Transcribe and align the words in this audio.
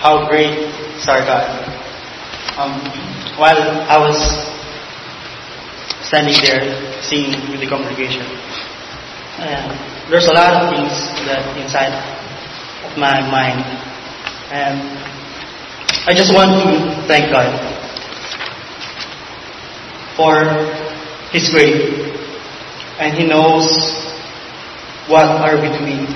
how 0.00 0.26
great 0.28 0.56
is 0.96 1.06
our 1.08 1.20
God. 1.20 1.44
Um, 2.56 2.80
while 3.36 3.60
I 3.84 4.00
was 4.00 4.16
standing 6.08 6.40
there 6.40 6.64
singing 7.04 7.36
with 7.52 7.60
the 7.60 7.68
congregation, 7.68 8.24
uh, 9.36 9.68
there's 10.08 10.24
a 10.24 10.32
lot 10.32 10.56
of 10.56 10.72
things 10.72 10.88
that 11.28 11.44
inside 11.60 11.92
of 11.92 12.96
my 12.96 13.20
mind, 13.28 13.60
and 14.48 14.80
I 16.08 16.14
just 16.16 16.32
want 16.32 16.48
to 16.64 17.06
thank 17.06 17.30
God 17.30 17.52
for 20.16 20.48
His 21.28 21.50
grace, 21.50 21.92
and 22.98 23.12
He 23.12 23.28
knows 23.28 23.68
what 25.12 25.28
are 25.28 25.60
we 25.60 25.68
doing 25.68 26.08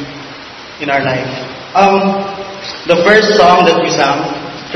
in 0.80 0.88
our 0.88 1.04
life. 1.04 1.28
Um, 1.76 2.33
the 2.86 3.00
first 3.04 3.36
song 3.40 3.64
that 3.64 3.80
we 3.80 3.88
sang 3.88 4.20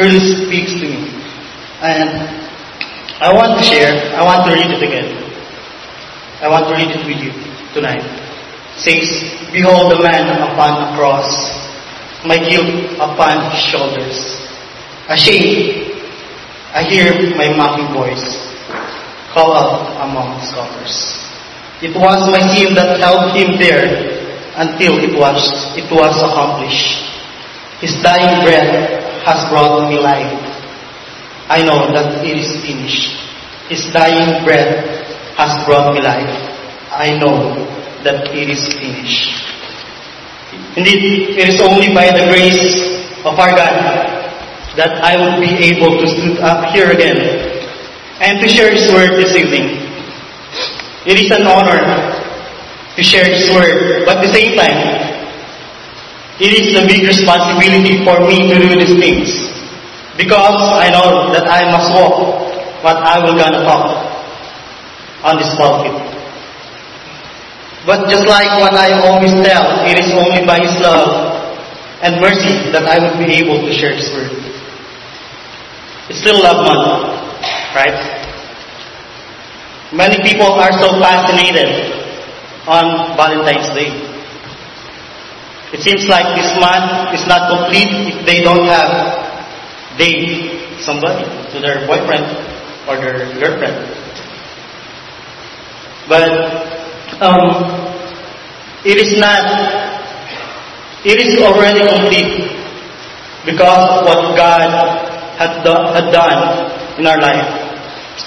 really 0.01 0.20
speaks 0.20 0.73
to 0.80 0.87
me. 0.88 1.12
And 1.84 2.24
I 3.20 3.34
want 3.34 3.59
to 3.59 3.62
share, 3.62 3.92
I 4.16 4.24
want 4.24 4.48
to 4.48 4.55
read 4.56 4.70
it 4.70 4.82
again. 4.82 5.12
I 6.41 6.48
want 6.48 6.70
to 6.70 6.74
read 6.74 6.88
it 6.88 7.02
with 7.05 7.20
you 7.20 7.32
tonight. 7.74 8.01
It 8.01 8.80
says, 8.80 9.09
Behold 9.52 9.92
the 9.92 10.01
man 10.02 10.41
upon 10.41 10.87
a 10.87 10.96
cross, 10.96 11.29
my 12.24 12.38
guilt 12.38 12.95
upon 12.96 13.51
his 13.51 13.60
shoulders. 13.68 14.16
Ashamed, 15.09 15.98
I 16.73 16.84
hear 16.84 17.37
my 17.37 17.48
mocking 17.56 17.93
voice 17.93 18.48
call 19.32 19.52
out 19.52 20.09
among 20.09 20.40
scholars. 20.46 20.95
It 21.82 21.95
was 21.95 22.30
my 22.30 22.43
sin 22.56 22.74
that 22.74 22.98
held 22.98 23.37
him 23.37 23.59
there 23.59 23.87
until 24.56 24.98
it 24.98 25.15
was, 25.15 25.38
it 25.77 25.87
was 25.93 26.15
accomplished. 26.18 27.17
His 27.80 27.95
dying 28.02 28.42
breath 28.45 29.23
has 29.23 29.38
brought 29.50 29.88
me 29.88 29.98
life. 29.98 30.34
I 31.46 31.62
know 31.62 31.93
that 31.95 32.26
it 32.26 32.37
is 32.37 32.51
finished. 32.60 33.15
His 33.71 33.87
dying 33.93 34.45
breath 34.45 34.82
has 35.38 35.65
brought 35.65 35.95
me 35.95 36.02
life. 36.02 36.34
I 36.90 37.15
know 37.18 37.54
that 38.02 38.34
it 38.34 38.51
is 38.51 38.66
finished. 38.74 39.30
Indeed, 40.76 41.38
it 41.38 41.49
is 41.49 41.60
only 41.62 41.95
by 41.95 42.10
the 42.10 42.26
grace 42.30 42.99
of 43.23 43.38
our 43.38 43.54
God 43.54 43.74
that 44.76 45.02
I 45.02 45.15
will 45.18 45.38
be 45.38 45.51
able 45.74 45.99
to 45.99 46.06
stand 46.06 46.38
up 46.38 46.71
here 46.74 46.90
again 46.90 47.18
and 48.23 48.40
to 48.40 48.46
share 48.49 48.71
His 48.71 48.90
word 48.90 49.18
this 49.18 49.34
evening. 49.34 49.79
It 51.06 51.18
is 51.18 51.30
an 51.30 51.46
honor 51.46 51.82
to 52.95 53.02
share 53.02 53.26
His 53.26 53.51
word, 53.54 54.04
but 54.06 54.18
at 54.18 54.26
the 54.26 54.32
same 54.34 54.56
time, 54.56 55.18
it 56.38 56.50
is 56.54 56.74
a 56.78 56.86
big 56.86 57.02
responsibility 57.02 58.04
for 58.06 58.22
me 58.22 58.46
to 58.46 58.54
do 58.62 58.70
these 58.78 58.94
things 58.94 59.28
because 60.18 60.58
I 60.78 60.90
know 60.90 61.30
that 61.34 61.46
I 61.46 61.66
must 61.70 61.90
walk 61.94 62.48
what 62.82 62.98
I 63.02 63.18
will 63.18 63.34
gonna 63.34 63.62
talk 63.66 63.86
on 65.22 65.38
this 65.38 65.50
pulpit. 65.59 65.94
But 67.86 68.10
just 68.10 68.26
like 68.26 68.50
what 68.60 68.75
I 68.75 68.98
always 69.06 69.32
tell, 69.42 69.82
it 69.86 69.98
is 69.98 70.10
only 70.14 70.47
by 70.47 70.59
His 70.62 70.75
love 70.78 71.38
and 72.03 72.20
mercy 72.20 72.70
that 72.70 72.86
I 72.86 72.98
will 73.03 73.19
be 73.19 73.34
able 73.42 73.66
to 73.66 73.72
share 73.75 73.94
His 73.94 74.06
word. 74.14 74.31
It's 76.10 76.20
still 76.20 76.42
love 76.42 76.62
month, 76.62 77.14
right? 77.75 77.98
Many 79.92 80.22
people 80.22 80.47
are 80.47 80.72
so 80.72 81.00
fascinated 81.00 81.94
on 82.69 83.16
Valentine's 83.16 83.75
Day. 83.75 84.07
It 85.71 85.84
seems 85.84 86.09
like 86.09 86.25
this 86.33 86.49
month 86.56 87.12
is 87.12 87.28
not 87.28 87.53
complete 87.53 87.93
if 88.09 88.25
they 88.25 88.41
don't 88.41 88.65
have 88.65 88.88
date 89.99 90.81
somebody 90.81 91.28
to 91.53 91.61
their 91.61 91.84
boyfriend 91.87 92.25
or 92.88 92.97
their 92.97 93.28
girlfriend. 93.37 93.77
But 96.09 96.25
um, 97.21 97.53
it 98.84 98.97
is 98.97 99.21
not. 99.21 99.45
It 101.05 101.21
is 101.21 101.37
already 101.43 101.84
complete 101.84 102.49
because 103.45 103.84
of 103.93 104.05
what 104.09 104.37
God 104.37 104.65
had, 105.37 105.62
do, 105.62 105.73
had 105.93 106.11
done 106.11 106.99
in 106.99 107.07
our 107.07 107.21
life. 107.21 107.45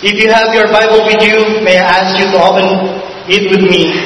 If 0.03 0.21
you 0.21 0.29
have 0.29 0.53
your 0.53 0.67
Bible 0.71 1.03
with 1.05 1.21
you, 1.25 1.63
may 1.65 1.77
I 1.77 2.05
ask 2.05 2.19
you 2.21 2.29
to 2.31 2.37
open 2.37 2.65
it 3.27 3.49
with 3.49 3.65
me 3.65 3.97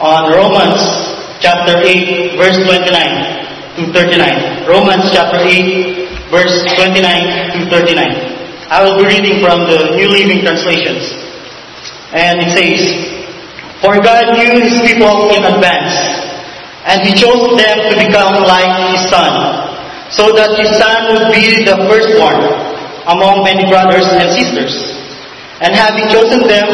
on 0.00 0.30
Romans 0.30 1.11
chapter 1.42 1.82
8, 1.82 2.38
verse 2.38 2.54
29 2.62 3.74
to 3.74 3.82
39. 3.90 4.70
Romans 4.70 5.10
chapter 5.10 5.42
8, 5.42 6.30
verse 6.30 6.54
29 6.78 7.02
to 7.58 7.58
39. 7.66 7.98
I 8.70 8.78
will 8.86 9.02
be 9.02 9.10
reading 9.10 9.42
from 9.42 9.66
the 9.66 9.98
New 9.98 10.06
Living 10.06 10.46
Translations. 10.46 11.02
And 12.14 12.38
it 12.46 12.50
says, 12.54 12.80
For 13.82 13.98
God 13.98 14.38
knew 14.38 14.62
His 14.62 14.78
people 14.86 15.34
in 15.34 15.42
advance, 15.42 15.92
and 16.86 17.02
He 17.02 17.10
chose 17.18 17.58
them 17.58 17.76
to 17.90 17.94
become 17.98 18.46
like 18.46 18.94
His 18.94 19.02
Son, 19.10 19.34
so 20.14 20.30
that 20.38 20.54
His 20.62 20.70
Son 20.78 21.10
would 21.10 21.34
be 21.34 21.66
the 21.66 21.74
firstborn 21.90 22.38
among 23.10 23.42
many 23.42 23.66
brothers 23.66 24.06
and 24.14 24.30
sisters. 24.30 24.94
And 25.58 25.74
having 25.74 26.06
chosen 26.06 26.46
them, 26.46 26.70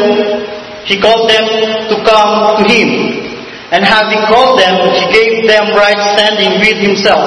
He 0.85 1.01
called 1.01 1.25
them 1.25 1.45
to 1.89 1.95
come 2.05 2.61
to 2.61 2.63
Him. 2.69 3.29
And 3.71 3.85
having 3.85 4.25
called 4.25 4.57
them, 4.57 4.81
He 4.97 5.05
gave 5.13 5.45
them 5.45 5.77
right 5.77 5.99
standing 6.17 6.57
with 6.57 6.77
Himself. 6.81 7.21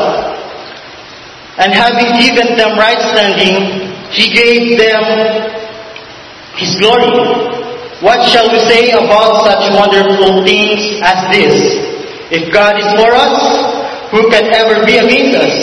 And 1.58 1.70
having 1.70 2.19
given 2.19 2.58
them 2.58 2.75
right 2.75 2.98
standing, 2.98 3.94
He 4.10 4.34
gave 4.34 4.78
them 4.78 5.03
His 6.58 6.75
glory. 6.82 7.62
What 8.03 8.26
shall 8.26 8.50
we 8.50 8.58
say 8.66 8.91
about 8.91 9.47
such 9.47 9.70
wonderful 9.70 10.42
things 10.42 10.98
as 11.06 11.30
this? 11.30 11.54
If 12.34 12.53
God 12.53 12.74
is 12.74 12.91
for 12.98 13.14
us, 13.14 13.38
who 14.10 14.26
can 14.28 14.50
ever 14.50 14.84
be 14.84 14.98
against 14.98 15.38
us? 15.38 15.54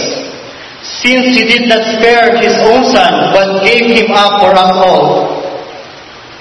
Since 1.03 1.35
He 1.35 1.43
did 1.43 1.67
not 1.67 1.83
spare 1.99 2.39
His 2.39 2.55
own 2.63 2.87
Son, 2.87 3.35
but 3.35 3.65
gave 3.67 3.91
Him 3.91 4.15
up 4.15 4.39
for 4.39 4.55
us 4.55 4.71
all, 4.79 5.43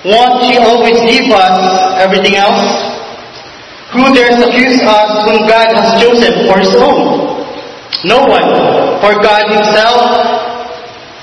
won't 0.06 0.46
He 0.46 0.58
always 0.62 1.00
give 1.02 1.26
us 1.34 1.98
everything 1.98 2.36
else? 2.36 2.97
Who 3.92 4.04
dares 4.12 4.36
accuse 4.44 4.84
us 4.84 5.24
whom 5.24 5.48
God 5.48 5.72
has 5.72 5.96
chosen 5.96 6.44
for 6.44 6.60
His 6.60 6.74
own? 6.76 7.40
No 8.04 8.20
one. 8.20 8.48
For 9.00 9.16
God 9.16 9.48
Himself, 9.48 10.04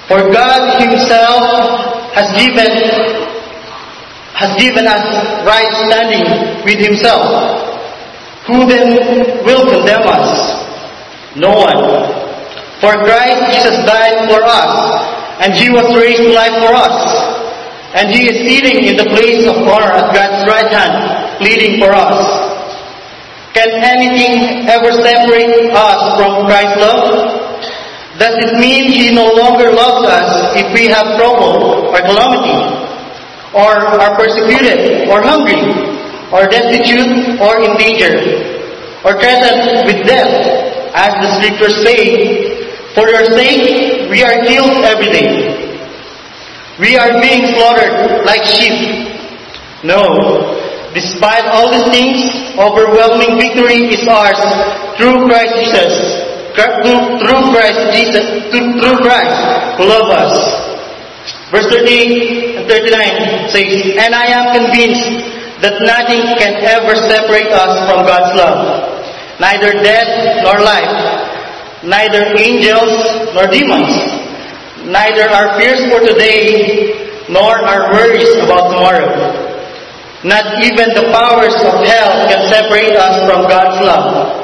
for 0.09 0.33
God 0.33 0.81
Himself 0.81 1.43
has 2.17 2.33
given 2.33 2.71
has 4.33 4.51
given 4.59 4.85
us 4.87 5.05
right 5.45 5.71
standing 5.87 6.25
with 6.65 6.79
Himself. 6.81 7.29
Who 8.47 8.65
then 8.65 9.45
will 9.45 9.69
condemn 9.69 10.03
us? 10.03 10.65
No 11.35 11.53
one. 11.53 11.79
For 12.81 12.93
Christ 13.05 13.39
Jesus 13.53 13.77
died 13.85 14.27
for 14.27 14.41
us, 14.43 14.73
and 15.39 15.53
He 15.53 15.69
was 15.69 15.85
raised 15.95 16.23
to 16.23 16.33
life 16.33 16.57
for 16.65 16.73
us. 16.73 16.97
And 17.93 18.09
He 18.09 18.27
is 18.27 18.41
sitting 18.43 18.83
in 18.89 18.97
the 18.97 19.07
place 19.13 19.47
of 19.47 19.55
honor 19.69 19.93
at 19.93 20.11
God's 20.11 20.49
right 20.49 20.67
hand, 20.67 21.37
pleading 21.37 21.79
for 21.79 21.93
us. 21.93 22.54
Can 23.55 23.71
anything 23.71 24.67
ever 24.67 24.91
separate 24.91 25.71
us 25.71 25.99
from 26.19 26.45
Christ's 26.45 26.77
love? 26.77 27.07
Does 28.19 28.35
it 28.43 28.59
mean 28.59 28.91
He 28.91 29.16
no 29.16 29.31
longer 29.31 29.71
loves 29.71 30.05
us 30.07 30.55
if 30.59 30.67
we 30.75 30.88
have 30.91 31.16
trouble 31.17 31.88
or 31.88 31.99
calamity? 32.03 32.85
or 33.55 33.71
are 33.71 34.15
persecuted, 34.19 35.07
or 35.07 35.23
hungry, 35.23 35.55
or 36.35 36.44
destitute, 36.51 37.39
or 37.39 37.63
in 37.63 37.71
danger, 37.79 38.11
or 39.07 39.15
threatened 39.15 39.88
with 39.88 40.05
death, 40.05 40.91
as 40.91 41.15
the 41.23 41.29
scriptures 41.39 41.79
say, 41.88 42.68
For 42.94 43.07
your 43.07 43.24
sake 43.31 44.12
we 44.12 44.24
are 44.24 44.44
killed 44.44 44.83
every 44.83 45.07
day. 45.07 45.63
We 46.80 46.97
are 46.97 47.21
being 47.21 47.56
slaughtered 47.56 48.25
like 48.25 48.44
sheep. 48.44 49.15
No, 49.85 50.03
despite 50.95 51.44
all 51.51 51.68
these 51.68 51.92
things, 51.92 52.18
overwhelming 52.56 53.36
victory 53.36 53.92
is 53.92 54.07
ours 54.07 54.39
through 54.95 55.27
Christ 55.27 55.53
Jesus. 55.59 56.24
Through, 56.56 57.51
Christ 57.51 57.83
Jesus, 57.92 58.24
through, 58.47 58.97
Christ 59.03 59.36
who 59.75 59.92
loves 59.92 60.07
us. 60.07 60.33
Verse 61.51 61.68
38 61.68 62.63
and 62.63 62.65
39 62.65 63.51
says, 63.51 64.00
And 64.00 64.15
I 64.15 64.31
am 64.31 64.56
convinced 64.56 65.36
that 65.59 65.83
nothing 65.83 66.24
can 66.39 66.63
ever 66.63 66.95
separate 66.95 67.51
us 67.51 67.75
from 67.92 68.07
God's 68.07 68.31
love. 68.39 68.59
Neither 69.44 69.83
death 69.83 70.47
nor 70.47 70.63
life, 70.63 71.83
neither 71.83 72.24
angels 72.39 73.36
nor 73.36 73.51
demons, 73.51 73.92
neither 74.88 75.27
our 75.27 75.59
fears 75.59 75.83
for 75.92 76.00
today 76.07 77.27
nor 77.27 77.59
our 77.68 77.92
worries 77.92 78.31
about 78.47 78.71
tomorrow. 78.71 79.44
Not 80.25 80.57
even 80.66 80.89
the 80.98 81.13
powers 81.13 81.54
of 81.62 81.86
hell 81.86 82.25
can 82.25 82.42
separate 82.50 82.98
us 82.98 83.30
from 83.30 83.45
God's 83.45 83.77
love. 83.86 84.42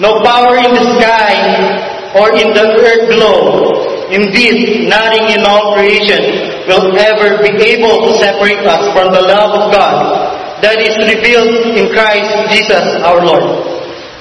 No 0.00 0.24
power 0.24 0.56
in 0.56 0.72
the 0.72 0.96
sky, 0.96 1.92
or 2.16 2.32
in 2.32 2.54
the 2.54 2.66
earth 2.80 3.04
below. 3.10 3.68
Indeed, 4.08 4.88
nothing 4.88 5.34
in 5.34 5.44
all 5.44 5.74
creation 5.74 6.64
will 6.64 6.96
ever 6.96 7.42
be 7.42 7.52
able 7.74 8.06
to 8.08 8.10
separate 8.16 8.64
us 8.64 8.94
from 8.94 9.12
the 9.12 9.20
love 9.20 9.52
of 9.52 9.64
God 9.74 10.62
that 10.62 10.80
is 10.80 10.96
revealed 10.96 11.76
in 11.76 11.92
Christ 11.92 12.54
Jesus 12.54 13.02
our 13.02 13.20
Lord. 13.20 13.44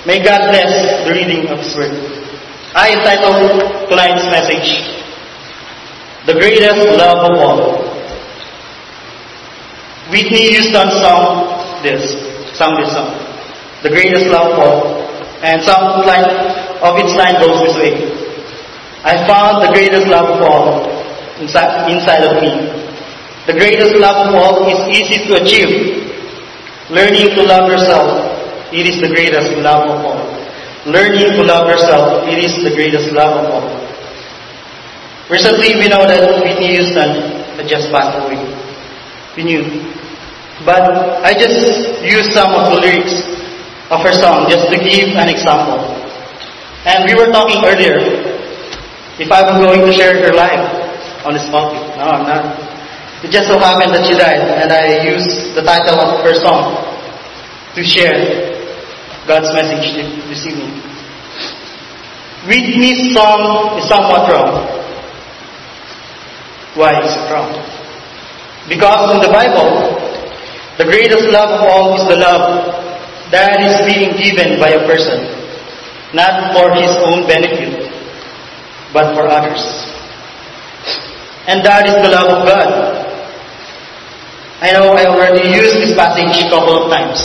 May 0.05 0.19
God 0.19 0.51
bless 0.51 1.07
the 1.07 1.13
reading 1.13 1.47
of 1.47 1.59
His 1.63 1.71
Word. 1.77 1.95
I 2.75 2.91
entitled 2.91 3.87
tonight's 3.87 4.25
message, 4.27 4.67
The 6.25 6.33
Greatest 6.33 6.97
Love 6.97 7.31
of 7.31 7.37
All. 7.39 7.82
Whitney 10.11 10.51
Houston 10.51 10.87
sung 10.99 11.47
this, 11.83 12.03
sung 12.57 12.75
this 12.75 12.91
song, 12.91 13.15
The 13.83 13.89
Greatest 13.89 14.27
Love 14.27 14.51
of 14.51 14.59
All, 14.59 15.03
and 15.43 15.63
some 15.63 16.03
line 16.03 16.27
of 16.83 16.99
its 16.99 17.15
line 17.15 17.39
goes 17.39 17.63
this 17.63 17.75
way. 17.79 17.93
I 19.03 19.27
found 19.27 19.63
the 19.63 19.71
greatest 19.71 20.07
love 20.07 20.27
of 20.35 20.39
all 20.43 20.87
inside, 21.39 21.91
inside 21.91 22.23
of 22.23 22.39
me. 22.39 22.51
The 23.47 23.55
greatest 23.55 23.95
love 23.99 24.27
of 24.27 24.35
all 24.35 24.67
is 24.71 24.79
easy 24.95 25.27
to 25.27 25.43
achieve. 25.43 25.71
Learning 26.89 27.35
to 27.35 27.43
love 27.43 27.67
yourself, 27.67 28.07
it 28.71 28.87
is 28.87 28.99
the 29.03 29.11
greatest 29.11 29.51
love 29.59 29.87
of 29.87 29.99
all. 30.03 30.23
Learning 30.87 31.35
to 31.35 31.43
love 31.43 31.67
yourself, 31.67 32.27
it 32.27 32.39
is 32.39 32.55
the 32.63 32.71
greatest 32.75 33.11
love 33.11 33.43
of 33.43 33.51
all. 33.51 33.67
Recently, 35.29 35.75
we 35.79 35.87
know 35.87 36.07
that 36.07 36.43
Whitney 36.43 36.75
Houston 36.75 37.55
had 37.55 37.67
just 37.67 37.91
passed 37.91 38.19
away. 38.23 38.62
We 39.35 39.43
knew. 39.43 39.63
But 40.65 41.25
I 41.25 41.33
just 41.33 42.03
used 42.05 42.31
some 42.33 42.53
of 42.53 42.69
the 42.69 42.79
lyrics 42.79 43.25
of 43.89 43.99
her 44.05 44.13
song 44.13 44.47
just 44.49 44.69
to 44.69 44.77
give 44.77 45.17
an 45.17 45.27
example. 45.27 45.81
And 46.85 47.09
we 47.09 47.15
were 47.15 47.31
talking 47.31 47.63
earlier 47.65 47.97
if 49.17 49.29
I 49.31 49.41
was 49.41 49.57
going 49.57 49.81
to 49.85 49.91
share 49.93 50.21
her 50.21 50.33
life 50.33 51.25
on 51.25 51.33
this 51.33 51.49
pulpit. 51.49 51.81
No, 51.97 52.05
I'm 52.13 52.25
not. 52.27 52.59
It 53.23 53.31
just 53.31 53.47
so 53.47 53.57
happened 53.57 53.95
that 53.95 54.05
she 54.05 54.17
died, 54.19 54.43
and 54.43 54.67
I 54.71 55.07
used 55.07 55.55
the 55.55 55.63
title 55.63 55.95
of 55.95 56.21
her 56.27 56.35
song 56.35 56.75
to 57.75 57.81
share 57.81 58.19
God's 59.25 59.49
message 59.55 59.95
this 60.27 60.45
evening. 60.45 60.75
Whitney's 62.45 63.15
song 63.15 63.79
is 63.79 63.87
somewhat 63.87 64.27
wrong. 64.27 64.67
Why 66.75 66.99
is 66.99 67.15
it 67.15 67.31
wrong? 67.31 67.82
Because 68.69 69.15
in 69.15 69.19
the 69.19 69.31
Bible, 69.31 69.99
the 70.77 70.85
greatest 70.85 71.27
love 71.29 71.51
of 71.59 71.61
all 71.67 71.95
is 71.99 72.07
the 72.07 72.15
love 72.15 72.65
that 73.31 73.59
is 73.59 73.75
being 73.85 74.15
given 74.15 74.59
by 74.59 74.69
a 74.69 74.87
person, 74.87 75.25
not 76.13 76.53
for 76.53 76.71
his 76.73 76.91
own 77.03 77.27
benefit, 77.27 77.91
but 78.93 79.13
for 79.15 79.27
others. 79.27 79.61
And 81.47 81.65
that 81.65 81.85
is 81.85 81.95
the 81.99 82.09
love 82.09 82.29
of 82.39 82.47
God. 82.47 83.03
I 84.61 84.71
know 84.71 84.95
I 84.95 85.05
already 85.11 85.49
used 85.49 85.75
this 85.75 85.93
passage 85.93 86.45
a 86.45 86.49
couple 86.49 86.85
of 86.85 86.89
times. 86.89 87.19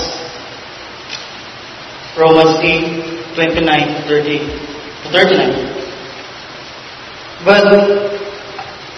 Romans 2.19 2.59
8, 2.59 3.35
29 3.37 4.09
30 4.09 4.39
to 4.43 5.09
39. 5.13 5.79
But 7.45 8.28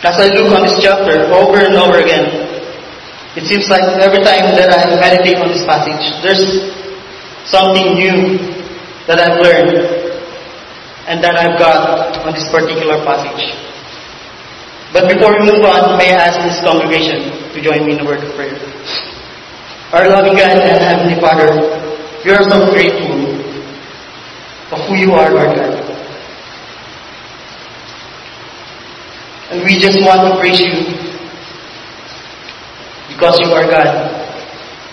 as 0.00 0.16
I 0.16 0.32
look 0.32 0.48
on 0.56 0.64
this 0.64 0.80
chapter 0.80 1.28
over 1.28 1.60
and 1.60 1.76
over 1.76 2.00
again, 2.00 2.24
it 3.36 3.44
seems 3.44 3.68
like 3.68 3.84
every 4.00 4.24
time 4.24 4.48
that 4.56 4.72
I 4.72 4.96
meditate 4.96 5.36
on 5.36 5.52
this 5.52 5.62
passage, 5.62 6.02
there's 6.24 6.72
something 7.44 7.94
new 7.94 8.40
that 9.06 9.20
I've 9.20 9.38
learned 9.38 9.76
and 11.06 11.22
that 11.22 11.36
I've 11.36 11.58
got 11.58 12.16
on 12.24 12.32
this 12.32 12.48
particular 12.48 13.04
passage. 13.04 13.54
But 14.92 15.06
before 15.06 15.38
we 15.38 15.46
move 15.46 15.62
on, 15.68 15.98
may 15.98 16.16
I 16.16 16.26
ask 16.26 16.42
this 16.42 16.58
congregation 16.64 17.52
to 17.54 17.58
join 17.62 17.86
me 17.86 17.94
in 17.94 18.00
a 18.00 18.04
word 18.04 18.24
of 18.24 18.34
prayer. 18.34 18.56
Our 19.92 20.08
loving 20.08 20.34
God 20.34 20.54
and 20.54 20.80
Heavenly 20.80 21.20
Father, 21.20 21.50
we 22.24 22.30
are 22.30 22.42
so 22.48 22.72
grateful 22.72 23.36
of 24.72 24.78
who 24.88 24.94
you 24.94 25.12
are, 25.12 25.30
Lord 25.30 25.56
God. 25.56 25.79
And 29.50 29.66
we 29.66 29.74
just 29.82 29.98
want 30.06 30.22
to 30.22 30.38
praise 30.38 30.62
you 30.62 30.78
because 33.10 33.34
you 33.42 33.50
are 33.50 33.66
God. 33.66 33.90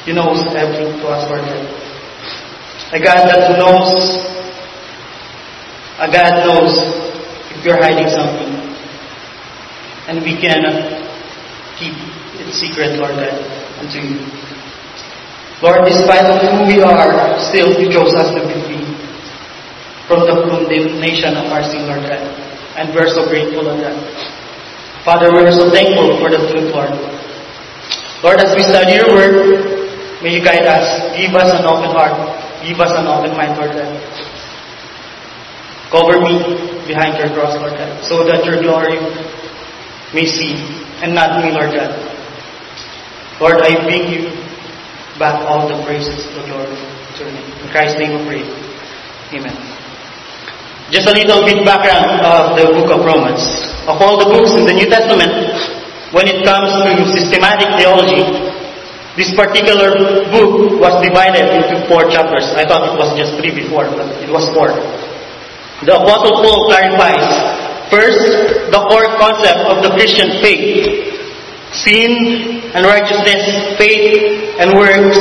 You 0.10 0.18
know 0.18 0.34
everything 0.34 0.98
to 0.98 1.06
us, 1.14 1.30
Lord. 1.30 1.46
A 1.46 2.98
God 2.98 3.30
that 3.30 3.54
knows, 3.54 3.94
a 6.02 6.10
God 6.10 6.34
knows 6.42 6.74
if 7.54 7.62
you're 7.62 7.78
hiding 7.78 8.10
something. 8.10 8.50
And 10.10 10.26
we 10.26 10.34
cannot 10.42 11.06
keep 11.78 11.94
it 12.42 12.50
secret, 12.50 12.98
Lord 12.98 13.14
God, 13.14 13.38
unto 13.78 14.02
you. 14.02 14.26
Lord, 15.62 15.86
despite 15.86 16.26
of 16.26 16.42
who 16.42 16.66
we 16.66 16.82
are, 16.82 17.38
still 17.46 17.78
you 17.78 17.94
chose 17.94 18.14
us 18.18 18.34
to 18.34 18.42
be 18.42 18.58
free 18.66 18.90
from 20.08 20.26
the 20.26 20.50
condemnation 20.50 21.38
of 21.38 21.52
our 21.54 21.62
sin, 21.62 21.86
Lord 21.86 22.02
God. 22.02 22.26
And 22.74 22.96
we're 22.96 23.10
so 23.10 23.30
grateful, 23.30 23.64
Lord 23.64 23.82
God. 23.86 24.37
Father, 25.08 25.32
we're 25.32 25.56
so 25.56 25.72
thankful 25.72 26.20
for 26.20 26.28
the 26.28 26.36
truth, 26.52 26.68
Lord. 26.76 26.92
Lord, 28.20 28.44
as 28.44 28.52
we 28.52 28.60
study 28.68 29.00
your 29.00 29.08
word, 29.16 29.32
may 30.20 30.36
you 30.36 30.44
guide 30.44 30.68
us. 30.68 30.84
Give 31.16 31.32
us 31.32 31.48
an 31.48 31.64
open 31.64 31.96
heart. 31.96 32.20
Give 32.60 32.76
us 32.84 32.92
an 32.92 33.08
open 33.08 33.32
mind, 33.32 33.56
Lord 33.56 33.72
God. 33.72 33.88
Cover 35.96 36.20
me 36.20 36.44
behind 36.92 37.16
your 37.24 37.32
cross, 37.32 37.56
Lord 37.56 37.80
God, 37.80 38.04
so 38.04 38.28
that 38.28 38.44
your 38.44 38.60
glory 38.60 39.00
may 40.12 40.28
see 40.28 40.60
and 41.00 41.16
not 41.16 41.40
me, 41.40 41.56
Lord 41.56 41.72
God. 41.72 41.96
Lord, 43.40 43.64
I 43.64 43.80
bring 43.88 44.12
you 44.12 44.28
back 45.16 45.40
all 45.48 45.72
the 45.72 45.80
praises 45.88 46.20
to 46.36 46.44
glory 46.52 46.76
to 46.76 47.24
your 47.24 47.32
name. 47.32 47.48
In 47.64 47.72
Christ's 47.72 47.96
name 47.96 48.12
we 48.12 48.28
pray. 48.28 48.44
Amen. 49.40 49.77
Just 50.88 51.08
a 51.08 51.12
little 51.12 51.44
bit 51.44 51.68
background 51.68 52.24
of 52.24 52.56
the 52.56 52.72
book 52.72 52.88
of 52.96 53.04
Romans. 53.04 53.44
Of 53.92 54.00
all 54.00 54.16
the 54.16 54.32
books 54.32 54.56
in 54.56 54.64
the 54.64 54.72
New 54.72 54.88
Testament, 54.88 55.52
when 56.16 56.32
it 56.32 56.48
comes 56.48 56.72
to 56.72 56.92
systematic 57.12 57.76
theology, 57.76 58.24
this 59.20 59.36
particular 59.36 59.92
book 60.32 60.80
was 60.80 60.96
divided 61.04 61.44
into 61.44 61.84
four 61.92 62.08
chapters. 62.08 62.48
I 62.56 62.64
thought 62.64 62.88
it 62.88 62.96
was 62.96 63.12
just 63.20 63.36
three 63.36 63.52
before, 63.52 63.92
but 63.92 64.08
it 64.24 64.32
was 64.32 64.48
four. 64.56 64.72
The 65.84 65.92
Apostle 65.92 66.40
Paul 66.40 66.72
clarifies 66.72 67.28
first 67.92 68.72
the 68.72 68.82
core 68.88 69.12
concept 69.20 69.68
of 69.68 69.84
the 69.84 69.92
Christian 69.92 70.40
faith 70.40 71.08
sin 71.74 72.64
and 72.72 72.86
righteousness, 72.88 73.76
faith 73.76 74.56
and 74.60 74.72
works, 74.80 75.20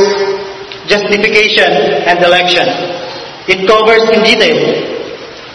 justification 0.87 2.07
and 2.07 2.23
election. 2.23 2.67
It 3.51 3.67
covers 3.67 4.07
in 4.15 4.23
detail 4.23 4.97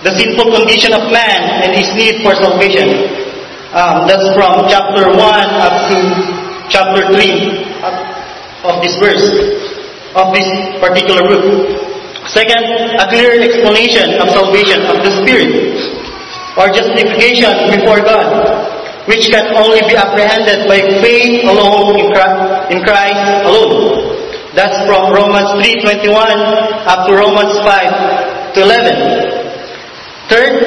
the 0.01 0.11
sinful 0.17 0.49
condition 0.57 0.93
of 0.97 1.13
man 1.13 1.61
and 1.61 1.77
his 1.77 1.89
need 1.93 2.25
for 2.25 2.33
salvation. 2.33 2.89
Um, 3.71 4.09
that's 4.09 4.25
from 4.33 4.65
chapter 4.67 5.13
1 5.13 5.17
up 5.17 5.75
to 5.93 5.97
chapter 6.73 7.05
3 7.13 7.71
of 8.65 8.81
this 8.81 8.97
verse, 8.97 9.25
of 10.17 10.33
this 10.33 10.49
particular 10.81 11.21
book. 11.29 11.45
Second, 12.27 12.97
a 12.97 13.05
clear 13.09 13.41
explanation 13.41 14.17
of 14.21 14.29
salvation 14.29 14.81
of 14.89 15.01
the 15.05 15.11
Spirit, 15.21 15.77
or 16.57 16.69
justification 16.73 17.53
before 17.73 18.01
God, 18.01 19.05
which 19.07 19.29
can 19.29 19.53
only 19.57 19.81
be 19.85 19.95
apprehended 19.95 20.67
by 20.67 20.81
faith 21.01 21.45
alone 21.45 21.97
in 22.73 22.81
Christ, 22.83 23.25
alone. 23.45 24.11
That's 24.53 24.77
from 24.85 25.13
Romans 25.13 25.63
3.21 25.63 26.11
up 26.85 27.07
to 27.07 27.15
Romans 27.15 27.55
5 27.63 28.53
to 28.53 28.61
11. 28.61 29.30
Third, 30.31 30.63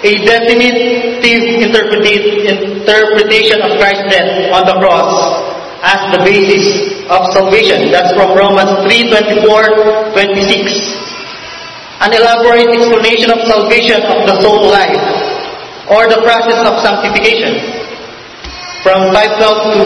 a 0.00 0.12
definitive 0.24 1.20
interpretation 1.60 3.60
of 3.60 3.76
Christ's 3.76 4.08
death 4.08 4.48
on 4.56 4.64
the 4.64 4.80
cross 4.80 5.12
as 5.84 6.08
the 6.16 6.24
basis 6.24 7.04
of 7.12 7.28
salvation. 7.36 7.92
That's 7.92 8.16
from 8.16 8.32
Romans 8.32 8.80
3, 8.88 9.12
24, 9.44 10.16
26. 10.16 10.72
An 12.00 12.16
elaborate 12.16 12.80
explanation 12.80 13.28
of 13.28 13.44
salvation 13.44 14.00
of 14.08 14.24
the 14.24 14.40
soul 14.40 14.64
life 14.70 15.04
or 15.90 16.06
the 16.08 16.22
process 16.22 16.64
of 16.64 16.78
sanctification 16.80 17.60
from 18.82 19.12
512 19.12 19.76
to 19.76 19.82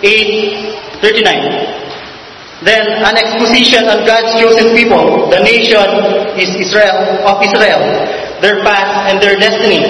839. 0.00 1.82
Then 2.62 3.02
an 3.02 3.18
exposition 3.18 3.90
on 3.90 4.06
God's 4.06 4.38
chosen 4.38 4.70
people, 4.78 5.26
the 5.34 5.42
nation 5.42 5.82
is 6.38 6.54
Israel 6.54 7.26
of 7.26 7.42
Israel, 7.42 7.82
their 8.42 8.60
past 8.66 9.08
and 9.08 9.22
their 9.22 9.38
destiny. 9.38 9.86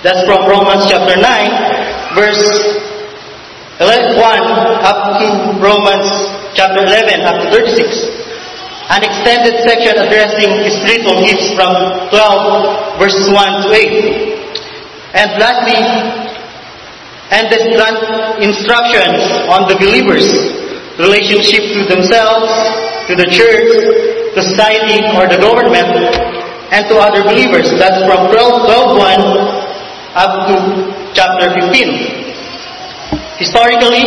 That's 0.00 0.24
from 0.24 0.48
Romans 0.48 0.88
chapter 0.88 1.20
9, 1.20 2.16
verse 2.16 2.42
1 3.78 3.86
up 4.18 5.20
to 5.20 5.26
Romans 5.62 6.08
chapter 6.56 6.82
11 6.82 7.20
up 7.22 7.44
to 7.44 7.50
36. 7.52 8.18
an 8.90 9.04
extended 9.04 9.60
section 9.62 10.00
addressing 10.00 10.48
spiritual 10.80 11.20
gifts 11.20 11.52
from 11.52 11.76
12 12.08 12.98
verses 12.98 13.28
1 13.30 13.62
to 13.62 13.68
8. 13.76 14.48
And 15.12 15.28
lastly, 15.36 15.76
and 17.30 17.52
the 17.52 17.60
instructions 18.40 19.20
on 19.52 19.68
the 19.68 19.76
believers' 19.76 20.32
relationship 20.96 21.68
to 21.76 21.84
themselves, 21.84 22.48
to 23.06 23.14
the 23.14 23.28
church, 23.28 23.68
society 24.32 25.04
or 25.20 25.28
the 25.28 25.36
government, 25.36 26.37
and 26.70 26.86
to 26.88 26.96
other 27.00 27.22
believers. 27.24 27.70
That's 27.80 28.04
from 28.04 28.28
12, 28.28 28.68
12 28.68 28.98
1 28.98 29.68
up 30.18 30.48
to 30.48 30.54
chapter 31.14 31.54
15. 31.54 31.70
Historically, 33.40 34.04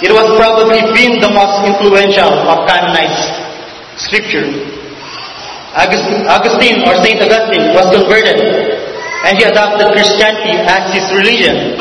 it 0.00 0.08
was 0.10 0.24
probably 0.40 0.80
been 0.96 1.20
the 1.20 1.28
most 1.30 1.60
influential 1.68 2.32
of 2.48 2.66
canonized 2.66 3.28
scripture. 4.00 4.48
Augustine 5.76 6.82
or 6.88 6.96
Saint 7.04 7.20
Augustine 7.22 7.70
was 7.76 7.86
converted 7.94 8.40
and 9.22 9.38
he 9.38 9.44
adopted 9.44 9.92
Christianity 9.92 10.56
as 10.66 10.90
his 10.90 11.06
religion 11.14 11.78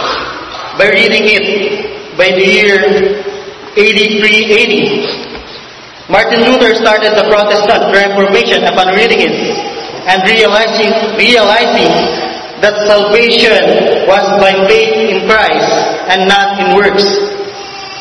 by 0.77 0.93
reading 0.93 1.25
it 1.25 1.41
by 2.19 2.29
the 2.35 2.43
year 2.43 2.75
8380. 3.73 6.11
Martin 6.11 6.43
Luther 6.43 6.75
started 6.75 7.15
the 7.15 7.23
Protestant 7.31 7.95
Reformation 7.95 8.67
upon 8.67 8.91
reading 8.93 9.23
it 9.23 9.68
and 10.09 10.25
realizing, 10.25 10.89
realizing 11.21 11.93
that 12.65 12.73
salvation 12.89 14.09
was 14.09 14.25
by 14.41 14.57
faith 14.65 14.97
in 15.05 15.29
Christ 15.29 15.69
and 16.09 16.25
not 16.25 16.57
in 16.57 16.73
works. 16.75 17.05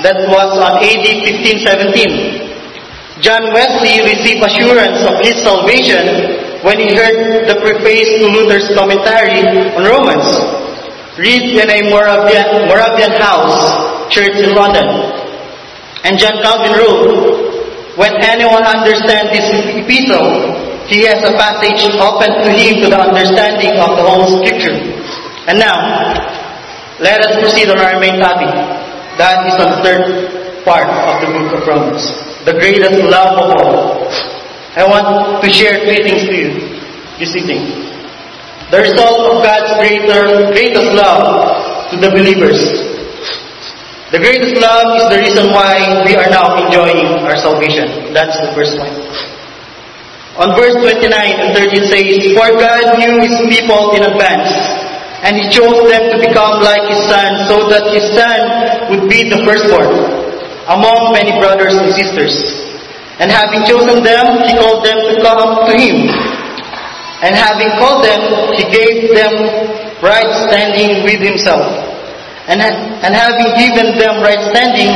That 0.01 0.17
was 0.33 0.57
on 0.57 0.81
AD 0.81 1.07
1517. 1.29 3.21
John 3.21 3.53
Wesley 3.53 4.01
received 4.09 4.41
assurance 4.41 5.05
of 5.05 5.21
his 5.21 5.37
salvation 5.45 6.65
when 6.65 6.81
he 6.81 6.97
heard 6.97 7.45
the 7.45 7.61
preface 7.61 8.09
to 8.23 8.25
Luther's 8.31 8.73
commentary 8.73 9.45
on 9.77 9.85
Romans 9.85 10.27
read 11.19 11.45
in 11.51 11.69
a 11.69 11.81
Moravian, 11.91 12.71
Moravian 12.71 13.11
house 13.19 13.59
church 14.09 14.39
in 14.39 14.55
London. 14.55 14.87
And 16.07 16.17
John 16.17 16.41
Calvin 16.41 16.79
wrote, 16.79 17.99
When 17.99 18.15
anyone 18.23 18.63
understands 18.63 19.35
this 19.35 19.51
epistle, 19.77 20.68
he 20.89 21.05
has 21.05 21.21
a 21.23 21.37
passage 21.37 21.85
open 22.01 22.33
to 22.45 22.51
him 22.51 22.83
to 22.83 22.89
the 22.89 23.01
understanding 23.01 23.77
of 23.77 24.01
the 24.01 24.05
whole 24.05 24.27
scripture. 24.41 24.75
And 25.47 25.61
now, 25.61 25.77
let 26.99 27.21
us 27.21 27.37
proceed 27.39 27.69
on 27.69 27.79
our 27.79 28.01
main 28.01 28.19
topic. 28.19 28.49
That 29.21 29.47
is 29.47 29.57
on 29.61 29.77
the 29.77 29.81
third 29.85 30.65
part 30.65 30.89
of 30.89 31.15
the 31.23 31.29
book 31.37 31.61
of 31.61 31.69
Romans. 31.69 32.03
The 32.49 32.57
greatest 32.57 33.05
love 33.05 33.37
of 33.37 33.49
all. 33.61 34.09
I 34.75 34.85
want 34.89 35.45
to 35.45 35.49
share 35.51 35.85
three 35.85 36.03
things 36.03 36.25
to 36.25 36.35
you 36.35 36.51
this 37.19 37.37
evening 37.37 37.89
the 38.71 38.85
result 38.85 39.33
of 39.33 39.41
God's 39.41 39.81
greater, 39.81 40.53
greatest 40.53 40.93
love 40.93 41.89
to 41.89 41.97
the 41.97 42.13
believers. 42.13 42.61
The 44.13 44.21
greatest 44.21 44.61
love 44.61 44.93
is 45.01 45.05
the 45.09 45.21
reason 45.25 45.53
why 45.57 46.05
we 46.05 46.17
are 46.17 46.29
now 46.29 46.53
enjoying 46.61 47.25
our 47.25 47.37
salvation. 47.37 48.13
That's 48.13 48.37
the 48.37 48.53
first 48.53 48.77
point. 48.77 49.28
On 50.39 50.55
verse 50.55 50.75
29 50.79 51.11
and 51.11 51.51
30 51.55 51.83
it 51.83 51.87
says, 51.91 52.35
For 52.39 52.49
God 52.55 52.99
knew 52.99 53.19
His 53.19 53.35
people 53.51 53.95
in 53.99 54.07
advance, 54.07 54.51
and 55.27 55.35
He 55.35 55.51
chose 55.51 55.83
them 55.91 56.15
to 56.15 56.17
become 56.23 56.63
like 56.63 56.87
His 56.87 57.03
Son, 57.11 57.51
so 57.51 57.67
that 57.67 57.91
His 57.91 58.07
Son 58.15 58.41
would 58.95 59.11
be 59.11 59.27
the 59.27 59.43
firstborn 59.43 59.91
among 60.71 61.13
many 61.13 61.35
brothers 61.43 61.75
and 61.75 61.91
sisters. 61.91 62.39
And 63.19 63.35
having 63.35 63.67
chosen 63.67 64.07
them, 64.07 64.47
He 64.47 64.55
called 64.55 64.87
them 64.87 64.99
to 65.11 65.15
come 65.21 65.67
to 65.67 65.75
Him 65.75 66.07
and 67.19 67.35
having 67.35 67.75
called 67.83 68.07
them, 68.07 68.55
he 68.55 68.63
gave 68.71 69.11
them 69.11 69.35
right 69.99 70.31
standing 70.47 71.03
with 71.03 71.19
himself. 71.19 71.67
And, 72.47 72.63
and 72.63 73.11
having 73.11 73.59
given 73.59 73.99
them 73.99 74.23
right 74.23 74.39
standing, 74.55 74.95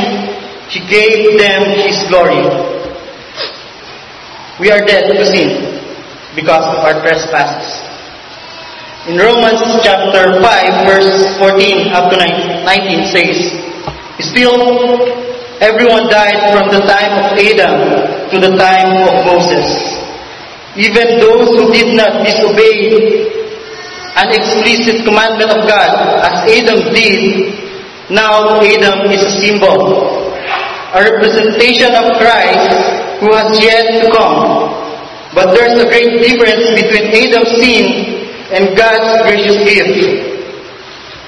he 0.71 0.79
gave 0.87 1.37
them 1.37 1.83
his 1.83 1.99
glory. 2.07 2.39
We 4.61 4.69
are 4.69 4.85
dead 4.85 5.09
to 5.09 5.25
sin 5.25 5.81
because 6.37 6.61
of 6.61 6.85
our 6.85 7.01
trespasses. 7.01 7.73
In 9.09 9.17
Romans 9.17 9.65
chapter 9.81 10.37
5 10.37 10.85
verse 10.85 11.09
14 11.41 11.89
up 11.89 12.13
to 12.13 12.17
19 12.21 13.01
says, 13.09 13.49
Still, 14.21 14.53
everyone 15.57 16.05
died 16.05 16.53
from 16.53 16.69
the 16.69 16.85
time 16.85 17.13
of 17.17 17.33
Adam 17.33 18.29
to 18.29 18.37
the 18.37 18.53
time 18.53 19.09
of 19.09 19.25
Moses. 19.25 19.65
Even 20.77 21.17
those 21.17 21.49
who 21.57 21.73
did 21.73 21.97
not 21.97 22.21
disobey 22.21 23.33
an 24.13 24.29
explicit 24.37 25.01
commandment 25.03 25.49
of 25.49 25.65
God, 25.65 26.21
as 26.29 26.45
Adam 26.45 26.93
did, 26.93 27.57
now 28.13 28.61
Adam 28.61 29.09
is 29.09 29.25
a 29.25 29.33
symbol, 29.41 29.97
a 30.93 31.01
representation 31.01 31.89
of 31.97 32.21
Christ 32.21 33.02
who 33.19 33.33
has 33.33 33.59
yet 33.61 34.03
to 34.03 34.11
come. 34.11 34.81
But 35.33 35.53
there's 35.53 35.81
a 35.81 35.89
great 35.89 36.21
difference 36.21 36.65
between 36.77 37.09
Adam's 37.09 37.51
sin 37.57 37.85
and 38.53 38.77
God's 38.77 39.25
gracious 39.25 39.57
gift. 39.65 40.33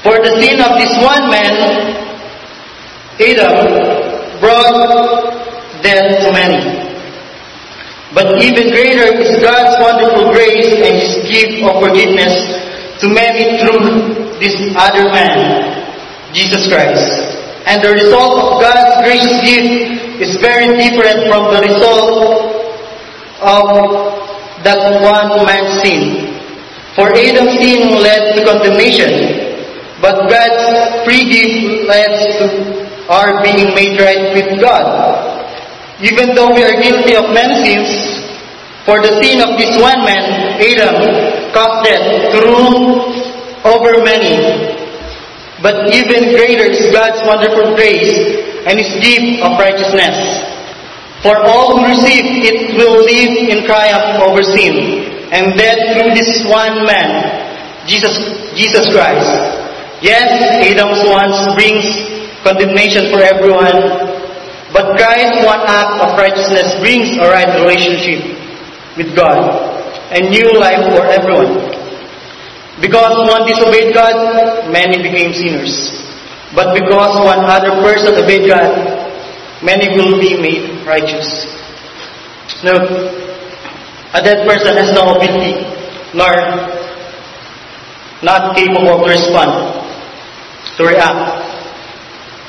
For 0.06 0.22
the 0.22 0.32
sin 0.38 0.62
of 0.62 0.78
this 0.78 0.94
one 1.02 1.26
man, 1.34 1.56
Adam 3.18 4.40
brought 4.40 5.82
death 5.82 6.22
to 6.22 6.30
many. 6.32 6.86
But 8.14 8.42
even 8.44 8.70
greater 8.70 9.10
is 9.18 9.42
God's 9.42 9.82
wonderful 9.82 10.32
grace 10.32 10.70
and 10.86 10.94
His 11.02 11.26
gift 11.26 11.66
of 11.66 11.82
forgiveness 11.82 12.38
to 13.02 13.10
many 13.10 13.58
through 13.60 14.40
this 14.40 14.56
other 14.78 15.10
man, 15.10 15.84
Jesus 16.32 16.68
Christ. 16.70 17.36
And 17.66 17.82
the 17.84 17.92
result 17.92 18.38
of 18.38 18.62
God's 18.62 19.04
gracious 19.04 19.42
gift 19.42 20.05
is 20.22 20.38
very 20.40 20.68
different 20.80 21.28
from 21.28 21.52
the 21.52 21.62
result 21.68 22.56
of 23.42 23.68
that 24.64 24.80
one 25.04 25.46
man's 25.46 25.82
sin. 25.84 26.32
For 26.96 27.12
Adam's 27.12 27.60
sin 27.60 28.00
led 28.00 28.36
to 28.36 28.46
condemnation, 28.48 29.12
but 30.02 30.30
God's 30.32 31.04
free 31.04 31.28
gift 31.28 31.88
led 31.88 32.12
to 32.40 32.46
our 33.12 33.44
being 33.44 33.76
made 33.76 34.00
right 34.00 34.32
with 34.34 34.62
God. 34.62 34.88
Even 36.02 36.36
though 36.36 36.54
we 36.56 36.64
are 36.64 36.80
guilty 36.82 37.16
of 37.16 37.32
many 37.36 37.56
sins, 37.64 37.92
for 38.86 39.02
the 39.02 39.20
sin 39.22 39.42
of 39.42 39.58
this 39.58 39.76
one 39.82 40.06
man, 40.06 40.56
Adam, 40.62 40.96
caused 41.52 41.84
death 41.84 42.32
to 42.32 42.38
rule 42.48 43.12
over 43.66 44.04
many. 44.04 44.85
But 45.62 45.94
even 45.94 46.36
greater 46.36 46.68
is 46.68 46.92
God's 46.92 47.24
wonderful 47.24 47.76
grace 47.76 48.12
and 48.68 48.76
His 48.76 48.92
gift 49.00 49.40
of 49.46 49.56
righteousness. 49.56 50.16
For 51.24 51.38
all 51.48 51.80
who 51.80 51.88
receive 51.88 52.44
it 52.44 52.76
will 52.76 53.02
live 53.02 53.34
in 53.50 53.66
triumph 53.66 54.22
over 54.22 54.44
sin, 54.44 55.32
and 55.32 55.58
that 55.58 55.78
through 55.96 56.14
this 56.14 56.46
one 56.46 56.86
man, 56.86 57.42
Jesus, 57.88 58.14
Jesus 58.54 58.92
Christ. 58.94 59.32
Yes, 60.04 60.28
Adam's 60.62 61.02
once 61.08 61.40
brings 61.56 61.88
condemnation 62.44 63.10
for 63.10 63.24
everyone, 63.24 63.80
but 64.76 65.00
Christ's 65.00 65.42
one 65.48 65.64
act 65.66 65.98
of 66.04 66.20
righteousness 66.20 66.78
brings 66.84 67.16
a 67.18 67.26
right 67.32 67.50
relationship 67.64 68.22
with 68.98 69.16
God 69.16 69.40
and 70.12 70.30
new 70.30 70.54
life 70.60 70.84
for 70.94 71.10
everyone. 71.10 71.58
Because 72.82 73.16
one 73.30 73.48
disobeyed 73.48 73.94
God, 73.94 74.70
many 74.72 75.02
became 75.02 75.32
sinners. 75.32 76.06
But 76.54 76.74
because 76.74 77.16
one 77.24 77.44
other 77.46 77.82
person 77.82 78.16
obeyed 78.16 78.50
God, 78.50 78.72
many 79.64 79.96
will 79.96 80.20
be 80.20 80.40
made 80.40 80.86
righteous. 80.86 81.28
Now, 82.64 82.80
a 84.16 84.22
dead 84.24 84.48
person 84.48 84.76
has 84.78 84.94
no 84.96 85.16
ability 85.16 85.68
nor 86.16 86.32
not 88.24 88.56
capable 88.56 89.04
to 89.04 89.10
respond, 89.12 89.52
to 90.78 90.84
react 90.84 91.46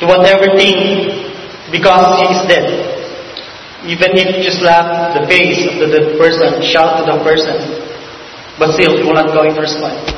to 0.01 0.07
whatever 0.07 0.57
thing 0.57 1.33
because 1.71 2.07
he 2.21 2.27
is 2.35 2.41
dead. 2.47 2.69
Even 3.87 4.11
if 4.19 4.45
you 4.45 4.51
slap 4.51 5.15
the 5.15 5.27
face 5.27 5.67
of 5.67 5.79
the 5.79 5.87
dead 5.87 6.19
person, 6.19 6.63
shout 6.63 6.99
to 6.99 7.13
the 7.13 7.19
person, 7.23 7.57
but 8.59 8.73
still 8.75 8.97
he 8.97 9.03
will 9.03 9.15
not 9.15 9.33
going 9.35 9.55
to 9.55 9.61
respond. 9.61 10.16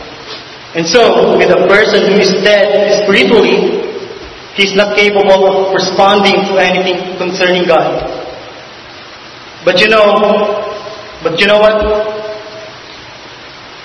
And 0.74 0.86
so, 0.86 1.36
with 1.38 1.50
a 1.50 1.66
person 1.66 2.12
who 2.12 2.18
is 2.20 2.32
dead 2.44 3.04
spiritually, 3.04 3.86
he 4.54 4.64
is 4.64 4.74
not 4.74 4.96
capable 4.96 5.46
of 5.46 5.74
responding 5.74 6.34
to 6.50 6.58
anything 6.58 7.16
concerning 7.16 7.66
God. 7.66 8.04
But 9.64 9.80
you 9.80 9.88
know, 9.88 10.04
but 11.22 11.38
you 11.40 11.46
know 11.46 11.58
what? 11.58 11.78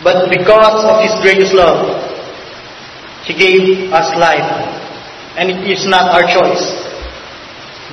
But 0.03 0.29
because 0.29 0.83
of 0.83 1.01
His 1.01 1.13
greatest 1.21 1.53
love, 1.53 2.01
He 3.23 3.33
gave 3.33 3.93
us 3.93 4.15
life. 4.17 4.49
And 5.37 5.49
it 5.49 5.65
is 5.65 5.85
not 5.85 6.13
our 6.13 6.27
choice 6.29 6.83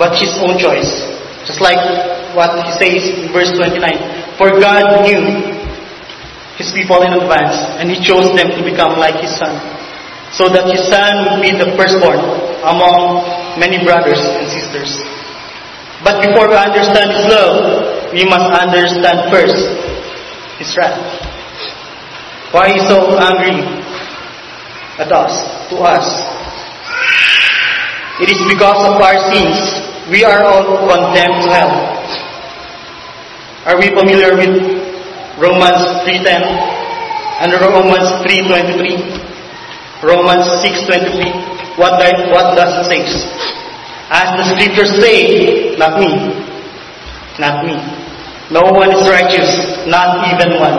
but 0.00 0.16
his 0.16 0.32
own 0.40 0.56
choice. 0.56 0.88
Just 1.44 1.60
like 1.60 1.76
what 2.32 2.56
he 2.64 2.72
says 2.80 3.04
in 3.20 3.28
verse 3.36 3.52
29. 3.52 4.40
For 4.40 4.48
God 4.56 5.04
knew 5.04 5.20
his 6.60 6.68
people 6.76 7.00
in 7.00 7.16
advance, 7.16 7.56
and 7.80 7.88
he 7.88 7.96
chose 7.96 8.28
them 8.36 8.52
to 8.52 8.60
become 8.60 9.00
like 9.00 9.16
his 9.16 9.32
son, 9.32 9.56
so 10.36 10.52
that 10.52 10.68
his 10.68 10.84
son 10.92 11.24
would 11.24 11.40
be 11.40 11.56
the 11.56 11.72
firstborn 11.80 12.20
among 12.68 13.24
many 13.56 13.80
brothers 13.80 14.20
and 14.20 14.44
sisters. 14.44 14.92
But 16.04 16.20
before 16.20 16.52
we 16.52 16.56
understand 16.60 17.16
his 17.16 17.24
love, 17.24 18.12
we 18.12 18.28
must 18.28 18.52
understand 18.52 19.32
first 19.32 19.56
his 20.60 20.68
wrath. 20.76 21.00
Why 22.52 22.76
is 22.76 22.84
he 22.84 22.88
so 22.92 23.16
angry 23.16 23.80
at 25.00 25.08
us, 25.08 25.32
to 25.72 25.76
us. 25.80 26.06
It 28.20 28.28
is 28.28 28.40
because 28.52 28.84
of 28.84 29.00
our 29.00 29.16
sins 29.32 29.56
we 30.12 30.24
are 30.24 30.44
all 30.44 30.84
condemned 30.84 31.40
to 31.40 31.48
hell. 31.48 31.72
Are 33.64 33.78
we 33.80 33.88
familiar 33.96 34.36
with 34.36 34.79
Romans 35.40 36.04
3.10 36.04 36.28
and 37.40 37.50
Romans 37.56 38.08
3.23? 38.28 40.04
Romans 40.04 40.44
6.23. 40.60 41.80
What, 41.80 41.96
what 42.28 42.54
does 42.56 42.72
it 42.76 42.92
say? 42.92 43.00
As 44.12 44.28
the 44.36 44.44
scriptures 44.52 45.00
say, 45.00 45.76
not 45.76 45.98
me. 45.98 46.12
Not 47.40 47.64
me. 47.64 47.72
No 48.52 48.68
one 48.68 48.92
is 48.92 49.08
righteous, 49.08 49.48
not 49.86 50.28
even 50.28 50.60
one. 50.60 50.76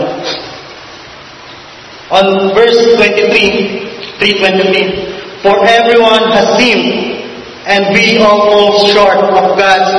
On 2.12 2.53
verse 2.53 2.77
23, 2.98 4.20
323, 4.20 5.41
For 5.41 5.65
everyone 5.65 6.30
has 6.38 6.46
sinned 6.60 7.18
and 7.65 7.96
we 7.96 8.18
all 8.20 8.51
fall 8.51 8.88
short 8.94 9.18
of 9.18 9.58
God's 9.58 9.89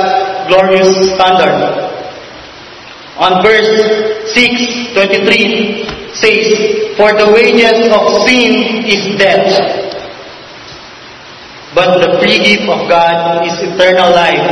glorious 0.47 0.93
standard. 1.15 1.82
On 3.17 3.43
verse 3.43 3.69
6, 4.33 4.93
23 4.97 5.85
says, 6.17 6.97
For 6.97 7.13
the 7.13 7.29
wages 7.29 7.85
of 7.93 8.25
sin 8.25 8.85
is 8.89 9.17
death, 9.21 9.53
but 11.75 12.01
the 12.01 12.17
free 12.17 12.41
gift 12.41 12.65
of 12.69 12.89
God 12.89 13.45
is 13.45 13.53
eternal 13.61 14.09
life 14.13 14.49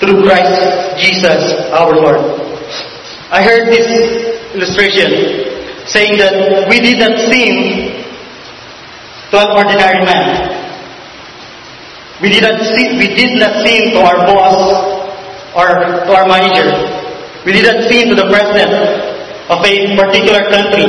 through 0.00 0.24
Christ 0.26 0.98
Jesus 0.98 1.70
our 1.70 1.94
Lord. 1.94 2.18
I 3.30 3.42
heard 3.46 3.70
this 3.70 3.86
illustration 4.54 5.86
saying 5.86 6.18
that 6.18 6.66
we 6.68 6.80
did 6.80 6.98
not 6.98 7.14
sin 7.30 7.94
to 9.30 9.38
an 9.38 9.50
ordinary 9.54 10.02
man. 10.04 10.50
We 12.20 12.28
did 12.28 12.42
not 12.42 12.58
sin, 12.60 12.98
we 12.98 13.06
did 13.06 13.38
not 13.38 13.64
sin 13.64 13.94
to 13.94 14.00
our 14.02 14.26
boss 14.26 14.58
or 15.54 15.66
to 16.06 16.10
our 16.10 16.26
manager. 16.26 17.01
We 17.44 17.52
did 17.52 17.66
not 17.66 17.90
sin 17.90 18.08
to 18.10 18.14
the 18.14 18.28
president 18.30 18.72
of 19.50 19.58
a 19.64 19.96
particular 19.96 20.42
country. 20.50 20.86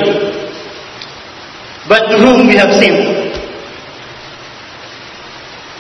But 1.88 2.08
to 2.10 2.18
whom 2.18 2.48
we 2.48 2.56
have 2.56 2.72
sinned? 2.74 3.34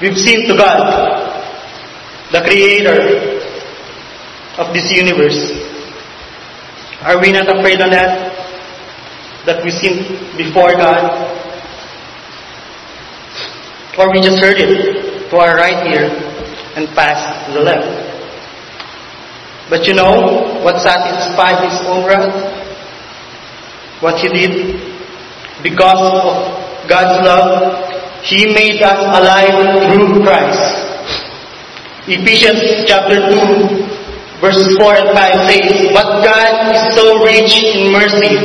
We've 0.02 0.18
sinned 0.18 0.48
to 0.50 0.58
God, 0.58 0.82
the 2.32 2.42
creator 2.42 3.40
of 4.58 4.74
this 4.74 4.92
universe. 4.92 5.40
Are 7.02 7.22
we 7.22 7.32
not 7.32 7.48
afraid 7.48 7.80
of 7.82 7.92
that? 7.92 8.32
That 9.46 9.64
we 9.64 9.72
sin 9.72 10.36
before 10.36 10.74
God? 10.74 11.30
Or 13.98 14.12
we 14.12 14.22
just 14.22 14.40
heard 14.40 14.58
it? 14.58 15.14
to 15.34 15.40
our 15.40 15.58
right 15.58 15.82
ear 15.90 16.06
and 16.78 16.88
pass 16.94 17.48
to 17.48 17.54
the 17.54 17.60
left. 17.60 17.90
But 19.68 19.88
you 19.88 19.96
know 19.96 20.43
what 20.64 20.80
satisfies 20.82 21.60
his 21.68 21.78
own 21.88 22.08
wrath? 22.08 22.34
What 24.02 24.20
he 24.20 24.28
did? 24.28 24.80
Because 25.62 26.02
of 26.02 26.88
God's 26.90 27.20
love, 27.24 27.84
he 28.24 28.54
made 28.54 28.82
us 28.82 29.00
alive 29.00 29.92
through 29.92 30.24
Christ. 30.24 30.64
Ephesians 32.08 32.84
chapter 32.88 33.16
2 33.32 33.94
verses 34.44 34.76
4 34.76 34.96
and 34.96 35.10
5 35.16 35.48
says, 35.48 35.88
But 35.96 36.20
God 36.20 36.76
is 36.76 36.84
so 37.00 37.24
rich 37.24 37.64
in 37.64 37.96
mercy 37.96 38.36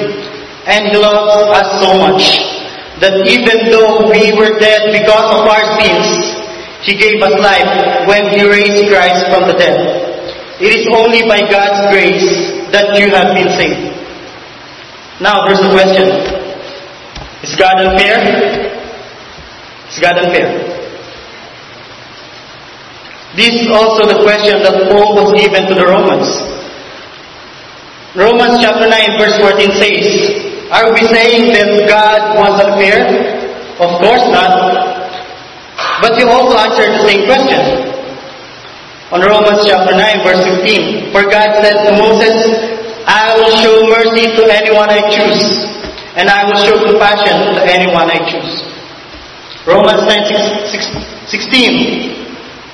and 0.70 0.94
He 0.94 0.96
loves 0.96 1.50
us 1.59 1.68
so 1.83 1.98
much 1.98 2.22
that 3.02 3.26
even 3.26 3.74
though 3.74 4.07
we 4.07 4.31
were 4.38 4.59
dead 4.62 4.94
because 4.94 5.26
of 5.35 5.42
our 5.42 5.64
sins, 5.83 6.38
he 6.87 6.94
gave 6.94 7.18
us 7.18 7.35
life 7.42 8.07
when 8.07 8.31
He 8.31 8.46
raised 8.46 8.87
Christ 8.87 9.26
from 9.35 9.50
the 9.50 9.59
dead. 9.59 9.97
It 10.58 10.74
is 10.74 10.90
only 10.90 11.22
by 11.22 11.38
God's 11.46 11.86
grace 11.94 12.50
that 12.74 12.98
you 12.98 13.14
have 13.14 13.30
been 13.30 13.46
saved. 13.54 13.94
Now 15.22 15.46
there's 15.46 15.62
a 15.62 15.70
question. 15.70 16.06
Is 17.46 17.54
God 17.54 17.78
unfair? 17.78 18.18
Is 19.86 19.98
God 20.02 20.18
unfair? 20.18 20.78
This 23.38 23.54
is 23.62 23.70
also 23.70 24.02
the 24.10 24.18
question 24.26 24.58
that 24.66 24.90
Paul 24.90 25.14
was 25.14 25.30
given 25.38 25.70
to 25.70 25.74
the 25.78 25.86
Romans. 25.86 26.26
Romans 28.18 28.58
chapter 28.58 28.90
9 28.90 29.14
verse 29.14 29.38
14 29.38 29.78
says, 29.78 30.06
Are 30.74 30.90
we 30.90 31.06
saying 31.06 31.54
that 31.54 31.86
God 31.86 32.34
was 32.34 32.58
unfair? 32.66 33.06
Of 33.78 34.02
course 34.02 34.26
not. 34.34 34.58
But 36.02 36.18
you 36.18 36.26
also 36.26 36.58
answered 36.58 36.98
the 36.98 37.04
same 37.06 37.30
question. 37.30 37.97
On 39.08 39.24
Romans 39.24 39.64
chapter 39.64 39.96
9 39.96 40.20
verse 40.20 40.44
15, 40.68 41.16
For 41.16 41.24
God 41.24 41.64
said 41.64 41.80
to 41.88 41.96
Moses, 41.96 42.36
I 43.08 43.32
will 43.40 43.56
show 43.64 43.88
mercy 43.88 44.36
to 44.36 44.44
anyone 44.52 44.92
I 44.92 45.00
choose, 45.08 45.64
and 46.12 46.28
I 46.28 46.44
will 46.44 46.60
show 46.60 46.76
compassion 46.76 47.56
to 47.56 47.64
anyone 47.64 48.12
I 48.12 48.20
choose. 48.28 48.68
Romans 49.64 50.04
9 50.04 51.24
16. 51.24 51.24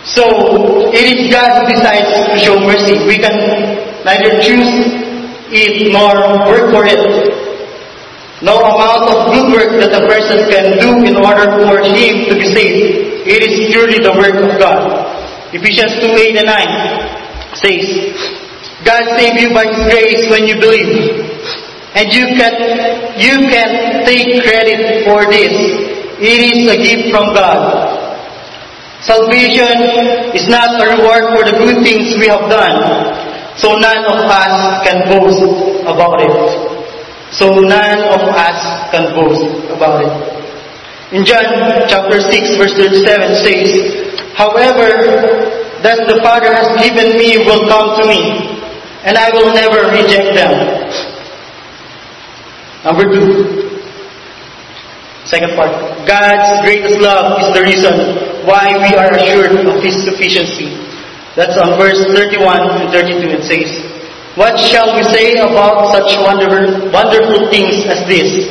So, 0.02 0.90
it 0.90 1.06
is 1.06 1.30
God 1.30 1.54
who 1.54 1.70
decides 1.70 2.10
to 2.26 2.34
show 2.42 2.58
mercy. 2.58 2.98
We 3.06 3.22
can 3.22 3.38
neither 4.02 4.42
choose 4.42 4.90
it 5.54 5.94
nor 5.94 6.18
work 6.50 6.74
for 6.74 6.82
it. 6.82 7.30
No 8.42 8.58
amount 8.58 9.06
of 9.06 9.30
good 9.30 9.54
work 9.54 9.70
that 9.78 9.94
a 9.94 10.02
person 10.10 10.50
can 10.50 10.82
do 10.82 10.98
in 11.06 11.14
order 11.14 11.46
for 11.62 11.78
him 11.78 12.26
to 12.26 12.34
be 12.34 12.50
saved. 12.50 13.22
It 13.22 13.40
is 13.46 13.70
purely 13.70 14.02
the 14.02 14.18
work 14.18 14.34
of 14.34 14.58
God. 14.58 15.13
Ephesians 15.54 15.94
2, 16.02 16.10
8 16.10 16.42
and 16.42 16.50
9 16.50 17.54
says, 17.54 17.86
God 18.82 19.06
saved 19.14 19.38
you 19.38 19.54
by 19.54 19.70
His 19.70 19.78
grace 19.86 20.22
when 20.26 20.50
you 20.50 20.58
believe. 20.58 21.22
And 21.94 22.10
you 22.10 22.26
can, 22.34 22.54
you 23.14 23.46
can 23.46 24.02
take 24.02 24.42
credit 24.42 25.06
for 25.06 25.30
this. 25.30 25.54
It 26.18 26.58
is 26.58 26.66
a 26.66 26.74
gift 26.74 27.14
from 27.14 27.30
God. 27.38 28.02
Salvation 28.98 30.34
is 30.34 30.50
not 30.50 30.74
a 30.82 30.98
reward 30.98 31.30
for 31.38 31.46
the 31.46 31.54
good 31.54 31.86
things 31.86 32.18
we 32.18 32.26
have 32.26 32.50
done. 32.50 32.74
So 33.54 33.78
none 33.78 34.02
of 34.10 34.26
us 34.26 34.82
can 34.82 35.06
boast 35.06 35.38
about 35.86 36.18
it. 36.18 36.34
So 37.30 37.62
none 37.62 38.02
of 38.10 38.26
us 38.26 38.58
can 38.90 39.14
boast 39.14 39.70
about 39.70 40.02
it. 40.02 40.14
In 41.14 41.22
John 41.24 41.46
chapter 41.86 42.18
6 42.18 42.58
verse 42.58 42.74
37 42.74 43.38
says, 43.38 44.13
However, 44.34 44.90
that 45.84 46.08
the 46.08 46.18
Father 46.24 46.50
has 46.50 46.68
given 46.80 47.18
me 47.18 47.38
will 47.44 47.68
come 47.68 48.00
to 48.00 48.04
me, 48.08 48.58
and 49.04 49.16
I 49.16 49.30
will 49.30 49.52
never 49.52 49.90
reject 49.92 50.34
them. 50.34 50.52
Number 52.84 53.04
two. 53.04 53.74
Second 55.24 55.56
part. 55.56 55.72
God's 56.06 56.60
greatest 56.64 57.00
love 57.00 57.40
is 57.40 57.48
the 57.56 57.62
reason 57.64 57.94
why 58.44 58.76
we 58.76 58.92
are 58.96 59.12
assured 59.16 59.56
of 59.64 59.82
His 59.82 59.96
sufficiency. 60.04 60.76
That's 61.36 61.56
on 61.56 61.80
verse 61.80 62.04
31 62.12 62.84
and 62.84 62.92
32. 62.92 63.40
It 63.40 63.44
says, 63.44 63.70
what 64.36 64.58
shall 64.58 64.94
we 64.94 65.02
say 65.14 65.38
about 65.38 65.94
such 65.94 66.16
wonderful, 66.20 66.90
wonderful 66.90 67.50
things 67.50 67.86
as 67.86 68.04
this? 68.06 68.50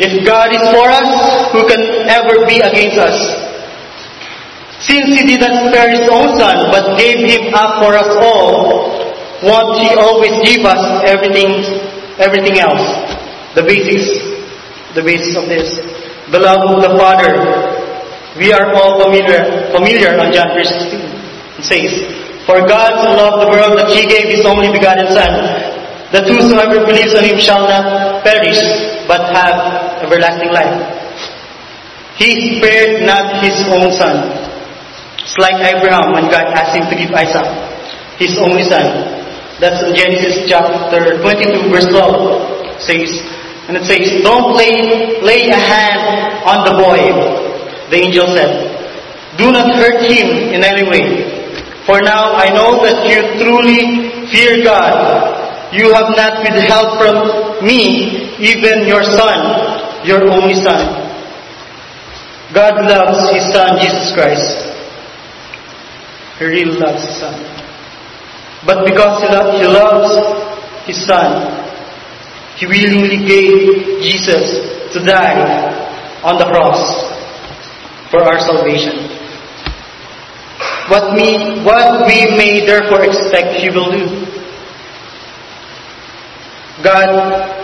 If 0.00 0.24
God 0.24 0.48
is 0.50 0.64
for 0.72 0.88
us, 0.88 1.52
who 1.52 1.68
can 1.68 2.08
ever 2.08 2.46
be 2.46 2.60
against 2.60 2.96
us? 2.96 3.16
Since 4.80 5.12
He 5.12 5.22
did 5.28 5.40
not 5.40 5.68
spare 5.68 5.92
His 5.92 6.08
own 6.08 6.36
Son, 6.40 6.72
but 6.72 6.96
gave 6.96 7.20
Him 7.28 7.52
up 7.54 7.84
for 7.84 7.92
us 7.92 8.08
all, 8.24 8.96
won't 9.44 9.76
He 9.80 9.92
always 9.94 10.32
give 10.44 10.64
us 10.64 11.04
everything, 11.04 11.64
everything 12.16 12.58
else? 12.58 12.82
The 13.54 13.62
basics, 13.62 14.08
the 14.94 15.02
basis 15.04 15.36
of 15.36 15.48
this. 15.48 15.68
The 16.32 16.38
love 16.38 16.64
of 16.64 16.82
the 16.82 16.96
Father. 16.96 17.32
We 18.38 18.52
are 18.52 18.72
all 18.72 19.02
familiar, 19.02 19.68
familiar 19.74 20.16
on 20.16 20.32
John 20.32 20.54
3.16. 20.54 21.60
It 21.60 21.64
says, 21.66 21.92
for 22.46 22.66
God 22.66 23.04
so 23.04 23.14
loved 23.14 23.46
the 23.46 23.50
world 23.52 23.78
that 23.78 23.94
He 23.94 24.08
gave 24.08 24.32
His 24.32 24.46
only 24.46 24.72
begotten 24.72 25.06
Son, 25.12 25.30
that 26.10 26.26
whosoever 26.26 26.86
believes 26.86 27.14
on 27.14 27.22
Him 27.22 27.38
shall 27.38 27.68
not 27.68 28.24
perish, 28.24 28.58
but 29.06 29.30
have 29.34 30.02
everlasting 30.02 30.50
life. 30.50 30.82
He 32.16 32.58
spared 32.58 33.06
not 33.06 33.44
His 33.44 33.54
own 33.68 33.92
Son. 33.92 34.49
It's 35.30 35.38
like 35.38 35.62
Abraham 35.62 36.10
when 36.10 36.26
God 36.26 36.42
asked 36.58 36.74
him 36.74 36.90
to 36.90 36.96
give 36.98 37.14
Isaac. 37.14 37.46
His 38.18 38.34
only 38.42 38.66
Son. 38.66 38.82
That's 39.62 39.78
in 39.86 39.94
Genesis 39.94 40.42
chapter 40.50 41.22
22 41.22 41.70
verse 41.70 41.86
12. 41.86 42.82
Says, 42.82 43.22
and 43.70 43.78
it 43.78 43.86
says, 43.86 44.26
Don't 44.26 44.58
lay, 44.58 45.22
lay 45.22 45.46
a 45.46 45.54
hand 45.54 46.42
on 46.42 46.66
the 46.66 46.74
boy. 46.74 46.98
The 47.94 48.10
angel 48.10 48.26
said, 48.34 48.74
Do 49.38 49.54
not 49.54 49.70
hurt 49.78 50.02
him 50.02 50.50
in 50.50 50.66
any 50.66 50.82
way. 50.82 51.22
For 51.86 52.02
now 52.02 52.34
I 52.34 52.50
know 52.50 52.82
that 52.82 53.06
you 53.06 53.22
truly 53.38 54.10
fear 54.34 54.66
God. 54.66 55.70
You 55.70 55.94
have 55.94 56.10
not 56.18 56.42
withheld 56.42 56.98
from 56.98 57.62
me 57.64 58.34
even 58.42 58.82
your 58.90 59.06
son, 59.06 60.02
your 60.02 60.26
only 60.26 60.58
son. 60.58 61.06
God 62.50 62.82
loves 62.82 63.30
His 63.30 63.46
Son, 63.54 63.78
Jesus 63.78 64.10
Christ. 64.10 64.69
He 66.40 66.46
really 66.46 66.80
loves 66.80 67.04
His 67.04 67.20
Son. 67.20 67.36
But 68.64 68.88
because 68.88 69.20
He, 69.20 69.28
lo- 69.28 69.52
he 69.60 69.64
loves 69.68 70.08
His 70.88 71.04
Son, 71.04 71.52
He 72.56 72.64
willingly 72.64 73.28
gave 73.28 74.00
Jesus 74.00 74.64
to 74.96 75.04
die 75.04 75.36
on 76.24 76.38
the 76.40 76.46
cross 76.48 76.80
for 78.10 78.24
our 78.24 78.40
salvation. 78.40 79.04
What, 80.88 81.12
me, 81.12 81.60
what 81.62 82.06
we 82.08 82.34
may 82.40 82.64
therefore 82.64 83.04
expect 83.04 83.60
He 83.60 83.68
will 83.68 83.92
do. 83.92 84.24
God 86.82 87.60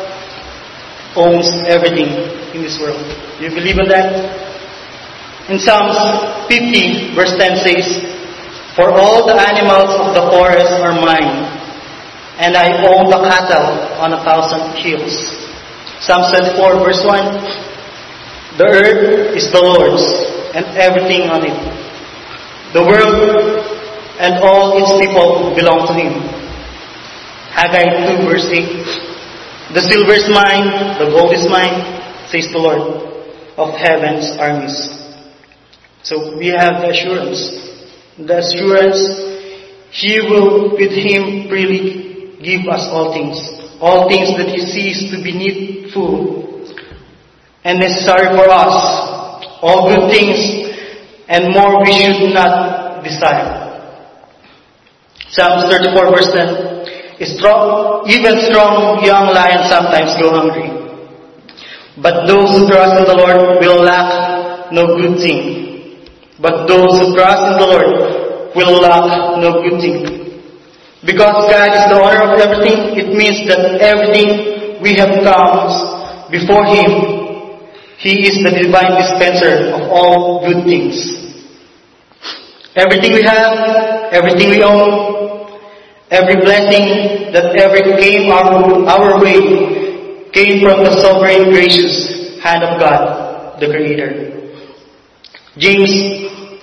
owns 1.17 1.49
everything 1.67 2.13
in 2.55 2.61
this 2.61 2.79
world. 2.79 3.01
Do 3.39 3.45
you 3.45 3.51
believe 3.51 3.79
in 3.79 3.89
that? 3.89 4.45
In 5.49 5.59
Psalms 5.59 5.97
50, 6.49 7.15
verse 7.15 7.35
10 7.39 7.57
says, 7.65 8.16
For 8.77 8.93
all 8.93 9.25
the 9.25 9.33
animals 9.33 9.89
of 9.97 10.13
the 10.13 10.29
forest 10.37 10.69
are 10.85 10.93
mine, 10.93 11.49
and 12.37 12.53
I 12.53 12.85
own 12.85 13.09
the 13.09 13.25
cattle 13.25 13.97
on 14.05 14.13
a 14.13 14.21
thousand 14.21 14.77
hills. 14.77 15.17
Psalms 16.05 16.29
24, 16.37 16.85
verse 16.85 17.01
1, 17.01 18.61
The 18.61 18.69
earth 18.69 19.33
is 19.33 19.49
the 19.49 19.65
Lord's, 19.65 20.05
and 20.53 20.77
everything 20.77 21.33
on 21.33 21.41
it. 21.49 21.57
The 22.77 22.85
world 22.85 23.65
and 24.21 24.45
all 24.45 24.77
its 24.77 24.93
people 25.01 25.57
belong 25.57 25.89
to 25.89 25.95
Him. 25.97 26.21
Haggai 27.57 28.21
2, 28.21 28.29
verse 28.29 28.45
8, 28.45 29.73
The 29.73 29.81
silver 29.81 30.13
is 30.13 30.29
mine, 30.29 31.01
the 31.01 31.09
gold 31.17 31.33
is 31.33 31.49
mine, 31.49 31.81
says 32.29 32.53
the 32.53 32.61
Lord 32.61 33.09
of 33.57 33.73
heaven's 33.73 34.37
armies. 34.37 34.77
So 36.03 36.37
we 36.37 36.49
have 36.49 36.85
the 36.85 36.93
assurance. 36.93 37.67
The 38.19 38.39
assurance 38.41 39.01
He 39.93 40.21
will 40.21 40.73
with 40.73 40.93
Him 40.93 41.49
freely 41.49 42.37
give 42.43 42.69
us 42.69 42.89
all 42.89 43.13
things. 43.13 43.37
All 43.81 44.09
things 44.09 44.33
that 44.39 44.49
He 44.49 44.61
sees 44.65 45.11
to 45.13 45.23
be 45.23 45.33
needful 45.37 46.47
and 47.65 47.79
necessary 47.79 48.33
for 48.37 48.49
us. 48.49 48.77
All 49.61 49.93
good 49.93 50.11
things 50.11 50.67
and 51.29 51.53
more 51.53 51.83
we 51.83 51.93
should 51.93 52.33
not 52.33 53.03
desire. 53.03 53.67
Psalms 55.29 55.69
34 55.69 56.11
verse 56.15 56.31
10. 56.33 56.77
Strong, 57.37 58.09
even 58.09 58.45
strong 58.49 59.03
young 59.05 59.33
lions 59.33 59.69
sometimes 59.69 60.15
go 60.21 60.31
hungry. 60.31 60.69
But 62.01 62.27
those 62.29 62.53
who 62.53 62.69
trust 62.69 63.01
in 63.01 63.05
the 63.09 63.17
Lord 63.17 63.59
will 63.59 63.83
lack 63.83 64.71
no 64.71 64.97
good 64.97 65.19
thing. 65.19 65.76
But 66.41 66.67
those 66.69 67.01
who 67.01 67.17
trust 67.17 67.43
in 67.49 67.57
the 67.57 67.69
Lord 67.69 67.89
will 68.55 68.81
lack 68.81 69.41
no 69.41 69.63
good 69.65 69.81
thing. 69.81 70.17
Because 71.05 71.49
God 71.49 71.71
is 71.73 71.85
the 71.89 71.97
owner 71.97 72.21
of 72.29 72.41
everything, 72.41 72.99
it 72.99 73.09
means 73.15 73.47
that 73.49 73.81
everything 73.81 74.83
we 74.83 74.97
have 74.97 75.23
comes 75.25 75.73
before 76.31 76.65
Him. 76.67 77.57
He 77.99 78.29
is 78.29 78.45
the 78.45 78.53
divine 78.53 79.01
dispenser 79.01 79.73
of 79.73 79.89
all 79.89 80.45
good 80.45 80.65
things. 80.65 80.97
Everything 82.77 83.15
we 83.15 83.23
have, 83.23 84.13
everything 84.13 84.51
we 84.51 84.63
own, 84.63 85.61
every 86.11 86.37
blessing 86.37 87.33
that 87.33 87.57
ever 87.57 87.97
came 87.97 88.31
our, 88.31 88.85
our 88.85 89.23
way 89.23 90.29
came 90.33 90.61
from 90.61 90.85
the 90.85 90.93
sovereign 91.01 91.49
gracious 91.51 92.39
hand 92.43 92.63
of 92.63 92.79
God, 92.79 93.59
the 93.61 93.67
Creator. 93.69 94.36
James 95.59 95.89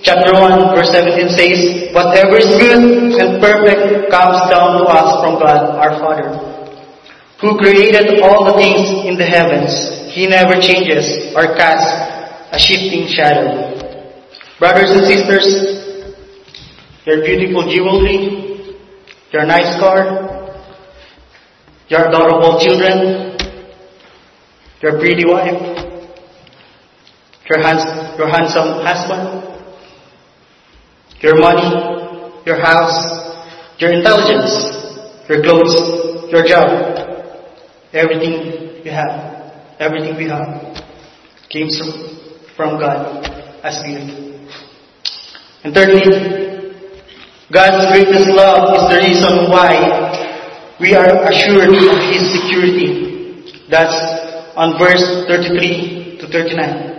chapter 0.02 0.32
1 0.38 0.70
verse 0.70 0.92
17 0.92 1.28
says, 1.34 1.94
Whatever 1.94 2.38
is 2.38 2.46
good 2.62 3.18
and 3.18 3.42
perfect 3.42 4.08
comes 4.10 4.38
down 4.50 4.78
to 4.78 4.84
us 4.86 5.18
from 5.18 5.40
God 5.42 5.74
our 5.82 5.98
Father, 5.98 6.30
who 7.40 7.58
created 7.58 8.20
all 8.22 8.44
the 8.44 8.54
things 8.54 9.04
in 9.04 9.18
the 9.18 9.26
heavens. 9.26 10.14
He 10.14 10.28
never 10.28 10.60
changes 10.60 11.34
or 11.34 11.56
casts 11.56 11.90
a 12.54 12.58
shifting 12.58 13.08
shadow. 13.08 13.74
Brothers 14.60 14.90
and 14.94 15.04
sisters, 15.10 15.46
your 17.04 17.24
beautiful 17.24 17.66
jewelry, 17.68 18.78
your 19.32 19.44
nice 19.44 19.76
car, 19.80 20.62
your 21.88 22.06
adorable 22.06 22.60
children, 22.60 23.36
your 24.80 25.00
pretty 25.00 25.24
wife, 25.26 25.83
your, 27.48 27.60
hands, 27.62 27.84
your 28.18 28.28
handsome 28.28 28.80
husband, 28.84 29.44
your 31.20 31.36
money, 31.38 32.40
your 32.46 32.60
house, 32.60 32.96
your 33.78 33.92
intelligence, 33.92 34.52
your 35.28 35.42
clothes, 35.42 36.30
your 36.30 36.46
job, 36.46 36.68
everything 37.92 38.84
you 38.84 38.90
have, 38.90 39.52
everything 39.78 40.16
we 40.16 40.24
have 40.28 40.76
came 41.50 41.68
from 42.56 42.78
God 42.78 43.24
as 43.62 43.82
gift. 43.82 44.24
And 45.64 45.72
thirdly, 45.72 46.04
God's 47.52 47.92
greatest 47.92 48.28
love 48.30 48.74
is 48.76 48.84
the 48.88 48.98
reason 49.00 49.50
why 49.50 49.72
we 50.80 50.94
are 50.94 51.28
assured 51.28 51.70
of 51.70 51.98
His 52.12 52.24
security. 52.36 53.68
That's 53.70 53.94
on 54.56 54.78
verse 54.78 55.04
33 55.28 56.18
to 56.20 56.26
39. 56.28 56.93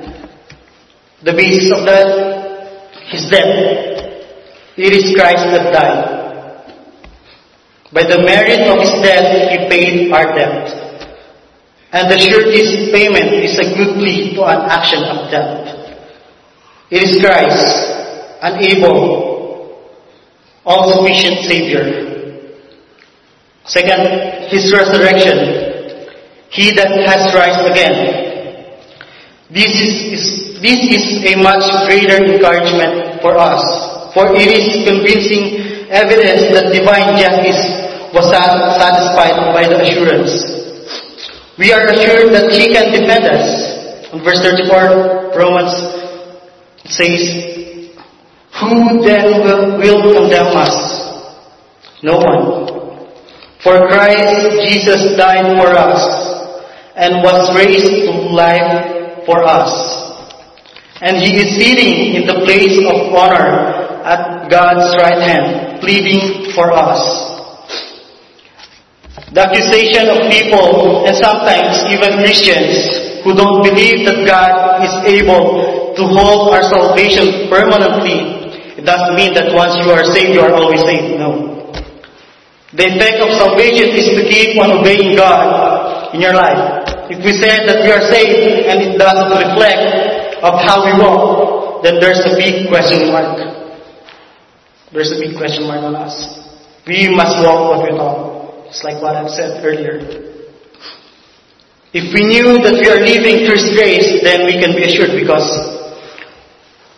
The 1.24 1.34
basis 1.34 1.72
of 1.72 1.86
that, 1.86 2.10
His 3.08 3.30
death. 3.30 3.48
It 4.78 4.92
is 4.92 5.16
Christ 5.16 5.46
that 5.56 5.72
died. 5.72 6.16
By 7.94 8.04
the 8.04 8.20
merit 8.20 8.68
of 8.68 8.80
His 8.80 8.92
death, 9.02 9.52
He 9.52 9.58
paid 9.70 10.12
our 10.12 10.36
debt. 10.36 10.86
And 11.94 12.12
the 12.12 12.18
surety's 12.20 12.92
payment 12.92 13.32
is 13.40 13.58
a 13.58 13.72
good 13.78 13.96
plea 13.96 14.36
to 14.36 14.44
an 14.44 14.68
action 14.68 15.02
of 15.04 15.32
debt. 15.32 15.64
It 16.92 17.04
is 17.04 17.22
Christ, 17.24 17.64
an 18.42 18.60
able, 18.60 19.90
all-sufficient 20.66 21.46
Savior. 21.48 21.86
Second, 23.64 24.52
His 24.52 24.74
resurrection. 24.74 26.12
He 26.50 26.76
that 26.76 26.92
has 27.08 27.34
rise 27.34 27.64
again. 27.72 27.98
This 29.50 29.72
is, 29.72 30.20
is, 30.20 30.55
this 30.66 30.82
is 30.90 31.06
a 31.30 31.38
much 31.38 31.62
greater 31.86 32.18
encouragement 32.18 33.22
for 33.22 33.38
us, 33.38 33.62
for 34.18 34.34
it 34.34 34.50
is 34.50 34.82
convincing 34.82 35.62
evidence 35.94 36.50
that 36.58 36.74
divine 36.74 37.14
justice 37.22 37.62
was 38.10 38.26
satisfied 38.34 39.54
by 39.54 39.70
the 39.70 39.78
assurance. 39.86 40.34
We 41.62 41.70
are 41.70 41.86
assured 41.94 42.34
that 42.34 42.50
He 42.50 42.74
can 42.74 42.90
defend 42.90 43.30
us. 43.30 43.46
In 44.10 44.24
verse 44.26 44.42
34, 44.42 45.38
Romans 45.38 45.74
says, 46.90 47.22
Who 48.58 49.06
then 49.06 49.46
will, 49.46 49.78
will 49.78 50.02
condemn 50.18 50.58
us? 50.58 50.74
No 52.02 52.18
one. 52.18 52.66
For 53.62 53.88
Christ 53.88 54.62
Jesus 54.66 55.18
died 55.18 55.58
for 55.58 55.70
us 55.74 56.02
and 56.96 57.24
was 57.24 57.56
raised 57.56 58.08
to 58.08 58.12
life 58.34 59.26
for 59.26 59.44
us. 59.44 60.05
And 61.06 61.22
He 61.22 61.38
is 61.38 61.54
sitting 61.54 62.18
in 62.18 62.26
the 62.26 62.42
place 62.50 62.82
of 62.82 63.14
honor 63.14 63.86
at 64.02 64.50
God's 64.50 64.98
right 64.98 65.22
hand, 65.22 65.78
pleading 65.78 66.50
for 66.58 66.74
us. 66.74 66.98
The 69.30 69.46
accusation 69.46 70.10
of 70.10 70.26
people, 70.34 71.06
and 71.06 71.14
sometimes 71.14 71.86
even 71.94 72.26
Christians, 72.26 73.22
who 73.22 73.38
don't 73.38 73.62
believe 73.62 74.02
that 74.10 74.26
God 74.26 74.82
is 74.82 74.94
able 75.22 75.94
to 75.94 76.04
hold 76.10 76.54
our 76.54 76.66
salvation 76.66 77.54
permanently, 77.54 78.50
it 78.74 78.86
doesn't 78.86 79.14
mean 79.14 79.38
that 79.38 79.54
once 79.54 79.78
you 79.86 79.94
are 79.94 80.06
saved, 80.10 80.34
you 80.34 80.42
are 80.42 80.58
always 80.58 80.82
saved. 80.90 81.22
No. 81.22 81.70
The 82.74 82.98
effect 82.98 83.22
of 83.22 83.30
salvation 83.38 83.94
is 83.94 84.10
to 84.18 84.26
keep 84.26 84.58
on 84.58 84.82
obeying 84.82 85.16
God 85.16 86.14
in 86.14 86.22
your 86.22 86.34
life. 86.34 87.14
If 87.14 87.22
we 87.22 87.38
say 87.38 87.62
that 87.62 87.86
we 87.86 87.94
are 87.94 88.04
saved 88.10 88.66
and 88.68 88.82
it 88.82 88.98
doesn't 88.98 89.32
reflect 89.32 90.05
of 90.46 90.62
how 90.62 90.86
we 90.86 90.94
walk, 91.02 91.82
then 91.82 91.98
there's 92.00 92.22
a 92.22 92.38
big 92.38 92.70
question 92.70 93.10
mark. 93.10 93.42
There's 94.94 95.12
a 95.12 95.20
big 95.20 95.36
question 95.38 95.66
mark 95.66 95.82
on 95.82 95.96
us. 95.98 96.14
We 96.86 97.10
must 97.10 97.42
walk 97.42 97.74
what 97.74 97.82
we 97.84 97.98
talk. 97.98 98.70
It's 98.70 98.84
like 98.84 99.02
what 99.02 99.18
I've 99.18 99.34
said 99.34 99.66
earlier. 99.66 99.98
If 101.96 102.14
we 102.14 102.22
knew 102.28 102.62
that 102.62 102.76
we 102.78 102.86
are 102.92 103.02
living 103.02 103.48
through 103.48 103.62
grace, 103.74 104.22
then 104.22 104.46
we 104.46 104.60
can 104.62 104.76
be 104.76 104.84
assured 104.84 105.18
because 105.18 105.48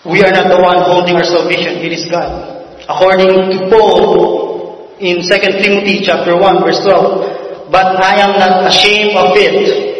we 0.03 0.23
are 0.23 0.31
not 0.31 0.49
the 0.49 0.59
one 0.59 0.81
holding 0.83 1.15
our 1.15 1.23
salvation, 1.23 1.79
it 1.83 1.91
is 1.93 2.07
God. 2.09 2.27
According 2.87 3.29
to 3.29 3.57
Paul 3.69 4.95
in 4.99 5.21
2 5.21 5.27
Timothy 5.61 6.01
chapter 6.01 6.35
1 6.35 6.63
verse 6.63 6.79
12, 6.83 7.69
But 7.71 7.99
I 8.01 8.23
am 8.23 8.39
not 8.39 8.67
ashamed 8.71 9.15
of 9.15 9.35
it, 9.35 9.96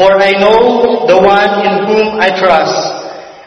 for 0.00 0.16
I 0.16 0.32
know 0.40 1.04
the 1.04 1.20
one 1.20 1.52
in 1.68 1.74
whom 1.84 2.16
I 2.16 2.32
trust, 2.40 2.80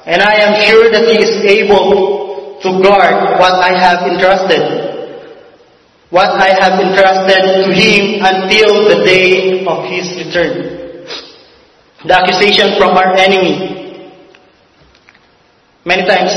and 0.05 0.21
I 0.21 0.35
am 0.45 0.53
sure 0.69 0.93
that 0.93 1.09
he 1.09 1.17
is 1.17 1.33
able 1.57 2.61
to 2.61 2.69
guard 2.85 3.41
what 3.41 3.57
I 3.57 3.73
have 3.73 4.05
entrusted 4.05 4.93
what 6.13 6.29
I 6.29 6.53
have 6.61 6.77
entrusted 6.77 7.65
to 7.65 7.73
him 7.73 8.21
until 8.21 8.85
the 8.87 9.03
day 9.03 9.65
of 9.65 9.89
his 9.89 10.05
return. 10.21 11.09
The 12.05 12.13
accusation 12.13 12.77
from 12.77 12.95
our 12.95 13.17
enemy. 13.17 14.13
Many 15.83 16.05
times, 16.05 16.33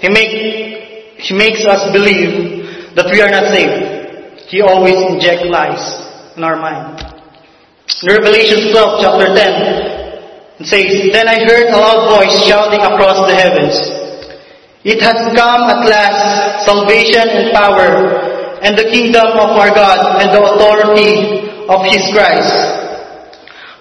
he, 0.00 0.08
make, 0.08 1.18
he 1.18 1.34
makes 1.34 1.66
us 1.66 1.90
believe 1.90 2.94
that 2.94 3.10
we 3.10 3.20
are 3.20 3.28
not 3.28 3.52
saved. 3.52 4.46
He 4.46 4.60
always 4.62 4.94
injects 4.94 5.44
lies 5.50 5.82
in 6.36 6.44
our 6.44 6.54
mind. 6.54 7.15
Revelation 8.04 8.76
12, 8.76 9.00
chapter 9.00 9.32
10, 9.32 10.60
it 10.60 10.66
says, 10.68 10.84
Then 11.16 11.28
I 11.32 11.40
heard 11.48 11.72
a 11.72 11.80
loud 11.80 12.12
voice 12.12 12.44
shouting 12.44 12.84
across 12.84 13.24
the 13.24 13.32
heavens, 13.32 13.72
It 14.84 15.00
has 15.00 15.16
come 15.32 15.64
at 15.64 15.80
last, 15.88 16.68
salvation 16.68 17.24
and 17.24 17.56
power, 17.56 18.60
and 18.60 18.76
the 18.76 18.92
kingdom 18.92 19.24
of 19.40 19.56
our 19.56 19.72
God 19.72 20.20
and 20.20 20.28
the 20.28 20.44
authority 20.44 21.48
of 21.72 21.88
His 21.88 22.04
Christ. 22.12 22.52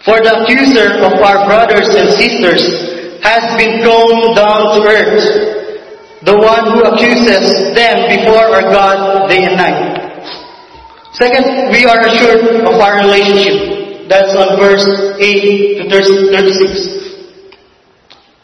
For 0.07 0.23
the 0.23 0.47
accuser 0.47 1.03
of 1.03 1.19
our 1.19 1.43
brothers 1.43 1.91
and 1.91 2.15
sisters 2.15 2.63
has 3.19 3.43
been 3.59 3.83
thrown 3.83 4.31
down 4.31 4.79
to 4.79 4.81
earth, 4.87 6.23
the 6.23 6.39
one 6.39 6.71
who 6.71 6.87
accuses 6.87 7.75
them 7.75 8.07
before 8.15 8.47
our 8.47 8.63
God 8.71 9.27
day 9.27 9.43
and 9.43 9.59
night. 9.59 10.23
Second, 11.11 11.67
we 11.75 11.83
are 11.83 11.99
assured 12.07 12.63
of 12.63 12.79
our 12.79 13.03
relationship. 13.03 13.75
That's 14.07 14.35
on 14.37 14.59
verse 14.59 14.85
8 15.17 15.81
to 15.81 15.89
36. 15.89 17.05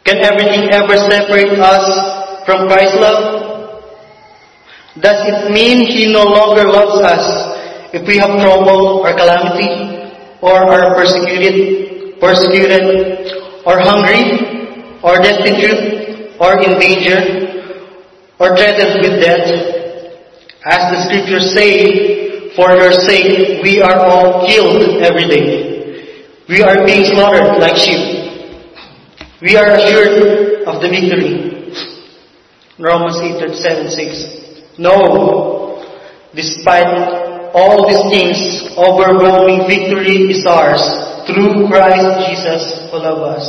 Can 0.06 0.17
everything 0.26 0.74
ever 0.74 0.97
separate 0.97 1.60
us 1.60 2.45
from 2.45 2.67
Christ's 2.67 2.97
love? 2.97 3.21
Does 5.00 5.21
it 5.30 5.52
mean 5.52 5.86
He 5.86 6.12
no 6.12 6.24
longer 6.24 6.65
loves 6.65 6.97
us 7.06 7.26
if 7.93 8.08
we 8.08 8.17
have 8.17 8.41
trouble 8.41 9.06
or 9.06 9.13
calamity, 9.13 9.69
or 10.41 10.65
are 10.65 10.95
persecuted, 10.95 12.19
persecuted, 12.19 13.62
or 13.65 13.80
hungry, 13.80 14.97
or 15.04 15.21
destitute, 15.21 16.41
or 16.41 16.58
in 16.63 16.80
danger, 16.80 17.21
or 18.39 18.58
threatened 18.58 18.97
with 19.06 19.21
death? 19.21 19.45
As 20.65 20.82
the 20.89 20.97
scriptures 21.06 21.54
say, 21.54 22.30
for 22.55 22.71
your 22.75 22.91
sake 22.91 23.63
we 23.63 23.81
are 23.81 23.99
all 23.99 24.45
killed 24.47 25.01
every 25.01 25.27
day. 25.27 26.25
We 26.49 26.61
are 26.61 26.85
being 26.85 27.05
slaughtered 27.05 27.59
like 27.59 27.77
sheep. 27.77 28.21
We 29.41 29.55
are 29.55 29.71
assured 29.71 30.67
of 30.67 30.81
the 30.81 30.89
victory. 30.89 31.71
Romans 32.77 33.17
8, 33.21 33.39
37, 33.39 33.89
6. 33.89 34.77
No, 34.79 35.79
despite 36.35 37.51
all 37.53 37.87
these 37.87 38.03
things, 38.11 38.37
overwhelming 38.75 39.67
victory 39.67 40.31
is 40.31 40.45
ours 40.45 40.81
through 41.27 41.67
Christ 41.67 42.27
Jesus 42.27 42.91
who 42.91 42.97
loves 42.97 43.39
us. 43.39 43.47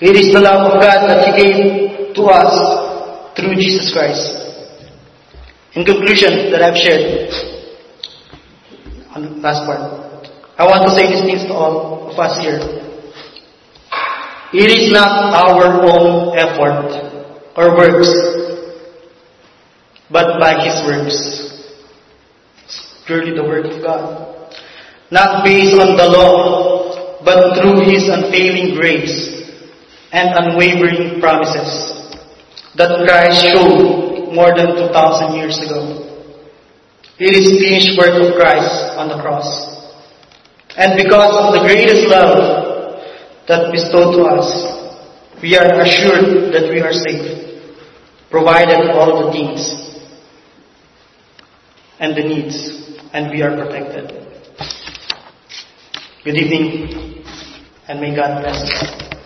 It 0.00 0.16
is 0.16 0.32
the 0.32 0.40
love 0.40 0.72
of 0.72 0.80
God 0.80 1.08
that 1.08 1.24
He 1.24 1.42
gave 1.42 2.14
to 2.16 2.22
us 2.26 2.52
through 3.36 3.54
Jesus 3.54 3.92
Christ. 3.92 4.42
In 5.74 5.84
conclusion, 5.84 6.50
that 6.52 6.60
I've 6.60 6.76
shared 6.76 7.51
on 9.14 9.42
last 9.42 9.66
part, 9.66 10.28
I 10.58 10.64
want 10.64 10.88
to 10.88 10.92
say 10.94 11.08
these 11.08 11.24
things 11.24 11.44
to 11.48 11.54
all 11.54 12.10
of 12.10 12.18
us 12.18 12.38
here. 12.40 12.60
It 14.52 14.68
is 14.68 14.92
not 14.92 15.32
our 15.32 15.80
own 15.80 16.36
effort 16.36 16.92
or 17.56 17.76
works 17.76 18.12
but 20.12 20.38
by 20.38 20.52
His 20.60 20.76
works. 20.84 21.16
It's 22.64 23.02
purely 23.06 23.34
the 23.34 23.42
work 23.42 23.64
of 23.64 23.82
God. 23.82 24.52
Not 25.10 25.44
based 25.44 25.80
on 25.80 25.96
the 25.96 26.04
law, 26.04 27.20
but 27.24 27.56
through 27.56 27.88
His 27.88 28.08
unfailing 28.08 28.76
grace 28.76 29.40
and 30.12 30.28
unwavering 30.36 31.20
promises 31.20 32.12
that 32.76 33.04
Christ 33.08 33.40
showed 33.40 34.34
more 34.34 34.52
than 34.56 34.76
2,000 34.76 35.36
years 35.36 35.58
ago. 35.64 36.11
It 37.18 37.36
is 37.36 37.60
finished 37.60 37.98
work 37.98 38.14
of 38.20 38.34
Christ 38.36 38.96
on 38.96 39.08
the 39.08 39.20
cross. 39.20 39.72
And 40.76 40.96
because 40.96 41.32
of 41.36 41.52
the 41.52 41.60
greatest 41.60 42.08
love 42.08 43.02
that 43.46 43.70
bestowed 43.70 44.16
to 44.16 44.22
us, 44.24 44.48
we 45.42 45.56
are 45.56 45.80
assured 45.82 46.54
that 46.54 46.70
we 46.70 46.80
are 46.80 46.92
safe, 46.92 47.68
provided 48.30 48.90
all 48.90 49.26
the 49.26 49.32
things 49.32 49.60
and 52.00 52.16
the 52.16 52.22
needs, 52.22 52.56
and 53.12 53.30
we 53.30 53.42
are 53.42 53.56
protected. 53.56 54.10
Good 56.24 56.36
evening, 56.36 57.24
and 57.88 58.00
may 58.00 58.14
God 58.16 58.42
bless 58.42 58.58
you. 58.70 59.21